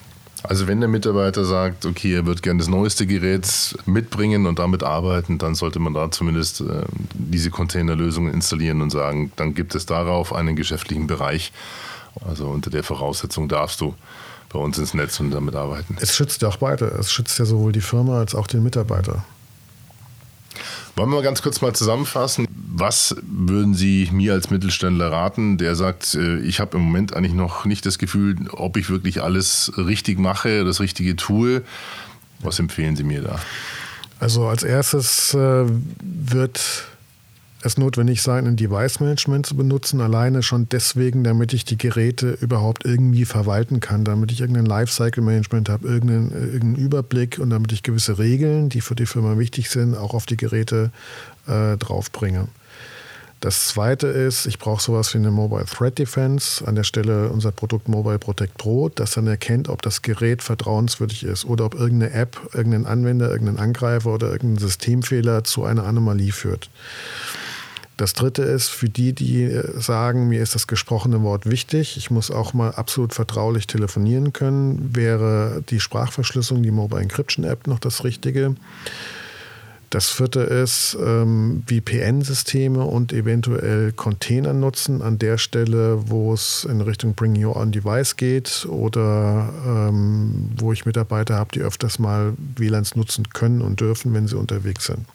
Also 0.45 0.67
wenn 0.67 0.79
der 0.79 0.89
Mitarbeiter 0.89 1.45
sagt, 1.45 1.86
okay, 1.86 2.13
er 2.13 2.25
wird 2.25 2.41
gerne 2.41 2.60
das 2.60 2.67
neueste 2.67 3.05
Gerät 3.05 3.75
mitbringen 3.86 4.45
und 4.45 4.60
damit 4.60 4.84
arbeiten, 4.84 5.38
dann 5.38 5.55
sollte 5.55 5.79
man 5.79 5.93
da 5.93 6.12
zumindest 6.12 6.62
äh, 6.62 6.84
diese 7.13 7.49
Containerlösungen 7.49 8.34
installieren 8.34 8.81
und 8.81 8.91
sagen, 8.91 9.31
dann 9.36 9.53
gibt 9.53 9.75
es 9.75 9.86
darauf 9.86 10.34
einen 10.34 10.55
geschäftlichen 10.55 11.08
Bereich. 11.08 11.51
Also 12.27 12.47
unter 12.47 12.69
der 12.69 12.84
Voraussetzung 12.84 13.47
darfst 13.47 13.81
du 13.81 13.93
bei 14.49 14.60
uns 14.60 14.77
ins 14.77 14.93
Netz 14.93 15.19
und 15.19 15.31
damit 15.31 15.55
arbeiten. 15.55 15.97
Es 15.99 16.15
schützt 16.15 16.41
ja 16.41 16.47
auch 16.47 16.58
beide. 16.58 16.86
Es 16.86 17.12
schützt 17.12 17.38
ja 17.39 17.45
sowohl 17.45 17.71
die 17.71 17.81
Firma 17.81 18.19
als 18.19 18.36
auch 18.36 18.47
den 18.47 18.63
Mitarbeiter. 18.63 19.25
Wollen 20.95 21.10
wir 21.10 21.21
ganz 21.21 21.41
kurz 21.41 21.62
mal 21.62 21.73
zusammenfassen? 21.73 22.47
Was 22.73 23.15
würden 23.21 23.73
Sie 23.73 24.10
mir 24.13 24.34
als 24.34 24.49
Mittelständler 24.49 25.12
raten, 25.12 25.58
der 25.58 25.75
sagt, 25.75 26.15
äh, 26.15 26.39
ich 26.39 26.60
habe 26.60 26.77
im 26.77 26.84
Moment 26.84 27.13
eigentlich 27.13 27.34
noch 27.34 27.65
nicht 27.65 27.86
das 27.86 27.97
Gefühl, 27.97 28.38
ob 28.51 28.77
ich 28.77 28.89
wirklich 28.89 29.21
alles 29.21 29.73
richtig 29.77 30.19
mache, 30.19 30.63
das 30.63 30.79
Richtige 30.79 31.17
tue? 31.17 31.63
Was 32.39 32.60
empfehlen 32.60 32.95
Sie 32.95 33.03
mir 33.03 33.21
da? 33.21 33.39
Also 34.19 34.47
als 34.47 34.63
erstes 34.63 35.34
äh, 35.34 35.65
wird 36.01 36.86
es 37.65 37.78
notwendig 37.78 38.21
sein, 38.21 38.45
ein 38.45 38.56
Device-Management 38.56 39.45
zu 39.45 39.56
benutzen, 39.56 39.99
alleine 39.99 40.43
schon 40.43 40.69
deswegen, 40.69 41.23
damit 41.23 41.54
ich 41.54 41.65
die 41.65 41.78
Geräte 41.78 42.38
überhaupt 42.39 42.86
irgendwie 42.86 43.25
verwalten 43.25 43.80
kann, 43.80 44.04
damit 44.04 44.32
ich 44.32 44.41
irgendein 44.41 44.65
Lifecycle-Management 44.65 45.69
habe, 45.69 45.88
irgendeinen, 45.88 46.32
irgendeinen, 46.32 46.75
Überblick 46.75 47.39
und 47.39 47.49
damit 47.49 47.71
ich 47.71 47.84
gewisse 47.84 48.19
Regeln, 48.19 48.69
die 48.69 48.82
für 48.82 48.95
die 48.95 49.06
Firma 49.06 49.38
wichtig 49.38 49.69
sind, 49.69 49.97
auch 49.97 50.13
auf 50.13 50.25
die 50.25 50.38
Geräte 50.38 50.91
äh, 51.47 51.78
draufbringe. 51.78 52.47
Das 53.41 53.67
zweite 53.67 54.08
ist, 54.08 54.45
ich 54.45 54.58
brauche 54.60 54.82
sowas 54.82 55.13
wie 55.13 55.17
eine 55.17 55.30
Mobile 55.30 55.65
Threat 55.65 55.99
Defense. 55.99 56.65
An 56.65 56.75
der 56.75 56.84
Stelle 56.84 57.30
unser 57.30 57.51
Produkt 57.51 57.88
Mobile 57.88 58.17
Protect 58.17 58.58
Pro, 58.58 58.89
das 58.89 59.12
dann 59.12 59.28
erkennt, 59.28 59.69
ob 59.69 59.82
das 59.82 60.01
Gerät 60.01 60.41
vertrauenswürdig 60.41 61.23
ist 61.23 61.45
oder 61.45 61.65
ob 61.65 61.75
irgendeine 61.75 62.13
App, 62.13 62.39
irgendein 62.54 62.86
Anwender, 62.86 63.30
irgendein 63.30 63.60
Angreifer 63.60 64.13
oder 64.13 64.32
irgendein 64.32 64.60
Systemfehler 64.60 65.43
zu 65.43 65.63
einer 65.63 65.86
Anomalie 65.86 66.32
führt. 66.32 66.69
Das 67.97 68.13
dritte 68.13 68.41
ist 68.41 68.69
für 68.69 68.89
die, 68.89 69.13
die 69.13 69.43
äh, 69.43 69.79
sagen, 69.79 70.27
mir 70.27 70.41
ist 70.41 70.55
das 70.55 70.67
gesprochene 70.67 71.21
Wort 71.23 71.49
wichtig, 71.49 71.95
ich 71.97 72.12
muss 72.12 72.29
auch 72.29 72.53
mal 72.53 72.71
absolut 72.71 73.13
vertraulich 73.13 73.67
telefonieren 73.67 74.34
können, 74.34 74.95
wäre 74.95 75.63
die 75.69 75.79
Sprachverschlüsselung, 75.79 76.62
die 76.62 76.71
Mobile 76.71 77.01
Encryption 77.01 77.45
App 77.45 77.67
noch 77.67 77.79
das 77.79 78.03
Richtige. 78.03 78.55
Das 79.91 80.10
vierte 80.10 80.41
ist 80.41 80.97
ähm, 80.99 81.63
VPN-Systeme 81.67 82.84
und 82.84 83.13
eventuell 83.13 83.93
Container 83.93 84.51
nutzen 84.51 85.01
an 85.01 85.19
der 85.19 85.38
Stelle, 85.38 86.10
wo 86.10 86.34
es 86.34 86.67
in 86.69 86.81
Richtung 86.81 87.13
Bring 87.13 87.41
Your 87.41 87.55
Own 87.55 87.71
Device 87.71 88.17
geht 88.17 88.65
oder 88.69 89.53
ähm, 89.65 90.49
wo 90.58 90.73
ich 90.73 90.86
Mitarbeiter 90.86 91.36
habe, 91.36 91.51
die 91.53 91.62
öfters 91.62 91.97
mal 91.97 92.34
WLANs 92.58 92.95
nutzen 92.95 93.29
können 93.29 93.62
und 93.62 93.79
dürfen, 93.79 94.13
wenn 94.13 94.27
sie 94.27 94.38
unterwegs 94.38 94.88
sind. 94.88 95.05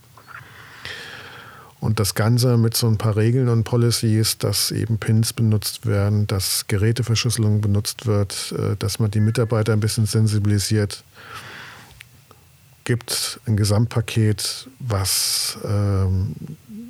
Und 1.81 1.99
das 1.99 2.15
Ganze 2.15 2.59
mit 2.59 2.77
so 2.77 2.87
ein 2.87 2.99
paar 2.99 3.17
Regeln 3.17 3.49
und 3.49 3.65
Policies, 3.65 4.37
dass 4.37 4.71
eben 4.71 4.99
Pins 4.99 5.33
benutzt 5.33 5.87
werden, 5.87 6.27
dass 6.27 6.67
Geräteverschlüsselung 6.67 7.63
benutzt 7.63 8.07
wird, 8.07 8.53
äh, 8.53 8.77
dass 8.79 8.99
man 8.99 9.11
die 9.11 9.21
Mitarbeiter 9.21 9.73
ein 9.73 9.81
bisschen 9.81 10.07
sensibilisiert. 10.07 11.03
gibt 12.85 13.41
ein 13.47 13.57
Gesamtpaket, 13.57 14.69
was 14.79 15.59
ähm, 15.65 16.35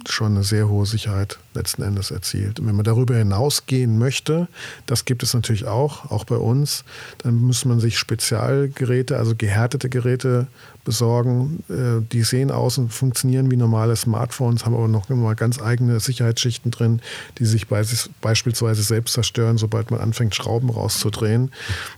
schon 0.08 0.34
eine 0.34 0.44
sehr 0.44 0.68
hohe 0.68 0.86
Sicherheit 0.86 1.38
letzten 1.54 1.82
Endes 1.82 2.10
erzielt. 2.10 2.58
Und 2.58 2.66
wenn 2.66 2.76
man 2.76 2.84
darüber 2.84 3.14
hinausgehen 3.14 3.98
möchte, 3.98 4.48
das 4.86 5.04
gibt 5.04 5.22
es 5.22 5.34
natürlich 5.34 5.66
auch, 5.66 6.10
auch 6.10 6.24
bei 6.24 6.36
uns, 6.36 6.84
dann 7.18 7.36
muss 7.36 7.64
man 7.64 7.80
sich 7.80 7.98
Spezialgeräte, 7.98 9.18
also 9.18 9.34
gehärtete 9.36 9.88
Geräte 9.88 10.46
besorgen. 10.84 11.62
Äh, 11.68 12.06
die 12.12 12.22
sehen 12.22 12.50
aus 12.50 12.78
und 12.78 12.92
funktionieren 12.92 13.50
wie 13.50 13.56
normale 13.56 13.96
Smartphones, 13.96 14.64
haben 14.64 14.74
aber 14.74 14.88
noch 14.88 15.08
mal 15.08 15.34
ganz 15.34 15.60
eigene 15.60 16.00
Sicherheitsschichten 16.00 16.70
drin, 16.70 17.00
die 17.38 17.44
sich 17.44 17.66
beispielsweise 17.68 18.82
selbst 18.82 19.14
zerstören, 19.14 19.58
sobald 19.58 19.90
man 19.90 20.00
anfängt, 20.00 20.34
Schrauben 20.34 20.70
rauszudrehen. 20.70 21.50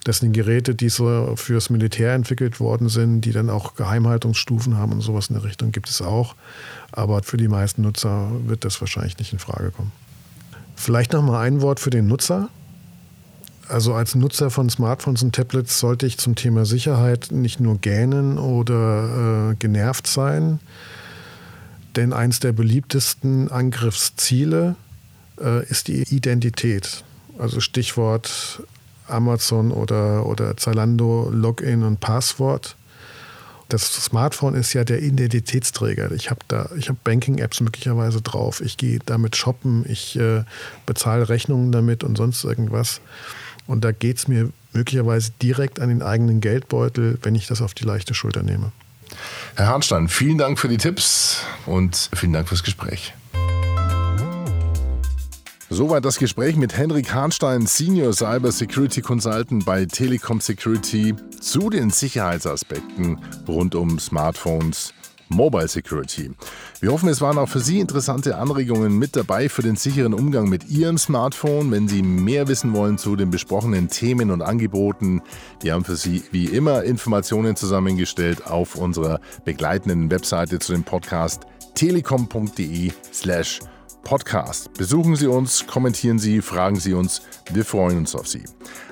Das 0.04 0.18
sind 0.18 0.32
Geräte, 0.32 0.74
die 0.74 0.88
so 0.88 1.34
fürs 1.36 1.70
Militär 1.70 2.14
entwickelt 2.14 2.60
worden 2.60 2.88
sind, 2.88 3.22
die 3.22 3.32
dann 3.32 3.50
auch 3.50 3.74
Geheimhaltungsstufen 3.74 4.76
haben 4.76 4.92
und 4.92 5.00
sowas 5.00 5.28
in 5.28 5.34
der 5.34 5.44
Richtung 5.44 5.72
gibt 5.72 5.88
es 5.88 6.02
auch. 6.02 6.34
Aber 6.90 7.22
für 7.22 7.36
die 7.36 7.48
meisten 7.48 7.82
Nutzer 7.82 8.30
wird 8.46 8.64
das 8.64 8.80
wahrscheinlich 8.80 9.18
nicht 9.18 9.32
in 9.32 9.38
Frage 9.38 9.70
kommen. 9.70 9.92
Vielleicht 10.76 11.12
noch 11.12 11.22
mal 11.22 11.40
ein 11.40 11.60
Wort 11.60 11.80
für 11.80 11.90
den 11.90 12.06
Nutzer. 12.06 12.48
Also 13.68 13.94
als 13.94 14.14
Nutzer 14.14 14.50
von 14.50 14.68
Smartphones 14.68 15.22
und 15.22 15.34
Tablets 15.34 15.78
sollte 15.78 16.06
ich 16.06 16.18
zum 16.18 16.34
Thema 16.34 16.66
Sicherheit 16.66 17.28
nicht 17.30 17.60
nur 17.60 17.78
gähnen 17.78 18.38
oder 18.38 19.50
äh, 19.52 19.54
genervt 19.54 20.06
sein, 20.06 20.60
denn 21.96 22.12
eines 22.12 22.40
der 22.40 22.52
beliebtesten 22.52 23.50
Angriffsziele 23.50 24.76
äh, 25.40 25.64
ist 25.68 25.88
die 25.88 26.02
Identität. 26.14 27.04
Also 27.38 27.60
Stichwort 27.60 28.62
Amazon 29.08 29.70
oder, 29.70 30.26
oder 30.26 30.56
Zalando 30.56 31.30
Login 31.30 31.82
und 31.82 32.00
Passwort 32.00 32.76
das 33.72 33.92
Smartphone 33.94 34.54
ist 34.54 34.72
ja 34.74 34.84
der 34.84 35.02
Identitätsträger. 35.02 36.12
Ich 36.12 36.30
habe 36.30 36.40
da, 36.48 36.68
ich 36.76 36.88
habe 36.88 36.98
Banking-Apps 37.04 37.60
möglicherweise 37.60 38.20
drauf. 38.20 38.60
Ich 38.60 38.76
gehe 38.76 38.98
damit 39.06 39.36
shoppen, 39.36 39.84
ich 39.88 40.18
äh, 40.18 40.44
bezahle 40.84 41.28
Rechnungen 41.28 41.72
damit 41.72 42.04
und 42.04 42.16
sonst 42.16 42.44
irgendwas. 42.44 43.00
Und 43.72 43.84
da 43.84 43.90
geht 43.90 44.18
es 44.18 44.28
mir 44.28 44.50
möglicherweise 44.74 45.32
direkt 45.40 45.80
an 45.80 45.88
den 45.88 46.02
eigenen 46.02 46.42
Geldbeutel, 46.42 47.16
wenn 47.22 47.34
ich 47.34 47.46
das 47.46 47.62
auf 47.62 47.72
die 47.72 47.84
leichte 47.84 48.12
Schulter 48.12 48.42
nehme. 48.42 48.70
Herr 49.56 49.68
Harnstein, 49.68 50.08
vielen 50.08 50.36
Dank 50.36 50.58
für 50.58 50.68
die 50.68 50.76
Tipps 50.76 51.40
und 51.64 52.10
vielen 52.14 52.34
Dank 52.34 52.50
fürs 52.50 52.62
Gespräch. 52.64 53.14
Soweit 55.70 56.04
das 56.04 56.18
Gespräch 56.18 56.56
mit 56.56 56.76
Henrik 56.76 57.14
Hahnstein, 57.14 57.66
Senior 57.66 58.12
Cyber 58.12 58.52
Security 58.52 59.00
Consultant 59.00 59.64
bei 59.64 59.86
Telekom 59.86 60.42
Security 60.42 61.14
zu 61.40 61.70
den 61.70 61.88
Sicherheitsaspekten 61.88 63.16
rund 63.48 63.74
um 63.74 63.98
Smartphones. 63.98 64.92
Mobile 65.32 65.68
Security. 65.68 66.30
Wir 66.80 66.92
hoffen, 66.92 67.08
es 67.08 67.20
waren 67.20 67.38
auch 67.38 67.48
für 67.48 67.60
Sie 67.60 67.80
interessante 67.80 68.36
Anregungen 68.36 68.98
mit 68.98 69.16
dabei 69.16 69.48
für 69.48 69.62
den 69.62 69.76
sicheren 69.76 70.14
Umgang 70.14 70.48
mit 70.48 70.68
Ihrem 70.68 70.98
Smartphone. 70.98 71.70
Wenn 71.70 71.88
Sie 71.88 72.02
mehr 72.02 72.48
wissen 72.48 72.72
wollen 72.72 72.98
zu 72.98 73.16
den 73.16 73.30
besprochenen 73.30 73.88
Themen 73.88 74.30
und 74.30 74.42
Angeboten, 74.42 75.22
wir 75.60 75.74
haben 75.74 75.84
für 75.84 75.96
Sie 75.96 76.22
wie 76.30 76.46
immer 76.46 76.84
Informationen 76.84 77.56
zusammengestellt 77.56 78.46
auf 78.46 78.76
unserer 78.76 79.20
begleitenden 79.44 80.10
Webseite 80.10 80.58
zu 80.58 80.72
dem 80.72 80.84
Podcast 80.84 81.42
telekom.de 81.74 82.92
slash 83.12 83.60
Podcast. 84.02 84.72
Besuchen 84.74 85.16
Sie 85.16 85.26
uns, 85.26 85.66
kommentieren 85.66 86.18
Sie, 86.18 86.42
fragen 86.42 86.76
Sie 86.78 86.94
uns. 86.94 87.22
Wir 87.52 87.64
freuen 87.64 87.98
uns 87.98 88.14
auf 88.14 88.28
Sie. 88.28 88.44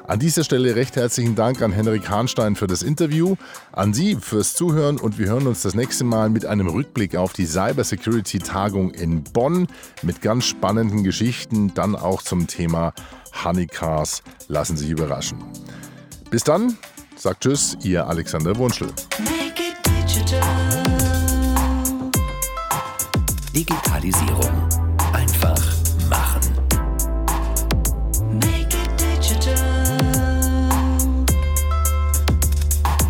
An 0.06 0.18
dieser 0.18 0.44
Stelle 0.44 0.74
recht 0.74 0.96
herzlichen 0.96 1.34
Dank 1.34 1.62
an 1.62 1.72
Henrik 1.72 2.08
Hahnstein 2.08 2.56
für 2.56 2.66
das 2.66 2.82
Interview, 2.82 3.36
an 3.72 3.94
Sie 3.94 4.16
fürs 4.16 4.54
Zuhören 4.54 4.98
und 4.98 5.18
wir 5.18 5.28
hören 5.28 5.46
uns 5.46 5.62
das 5.62 5.74
nächste 5.74 6.04
Mal 6.04 6.30
mit 6.30 6.46
einem 6.46 6.66
Rückblick 6.68 7.16
auf 7.16 7.32
die 7.32 7.46
Cybersecurity-Tagung 7.46 8.90
in 8.90 9.22
Bonn 9.22 9.66
mit 10.02 10.20
ganz 10.20 10.46
spannenden 10.46 11.04
Geschichten, 11.04 11.72
dann 11.74 11.94
auch 11.94 12.22
zum 12.22 12.46
Thema 12.46 12.92
Honeycars. 13.44 14.22
Lassen 14.48 14.76
Sie 14.76 14.84
sich 14.84 14.92
überraschen. 14.92 15.38
Bis 16.30 16.44
dann, 16.44 16.76
sagt 17.16 17.42
Tschüss, 17.42 17.76
Ihr 17.82 18.06
Alexander 18.06 18.56
Wunschel. 18.56 18.88
Digitalisierung 23.54 24.79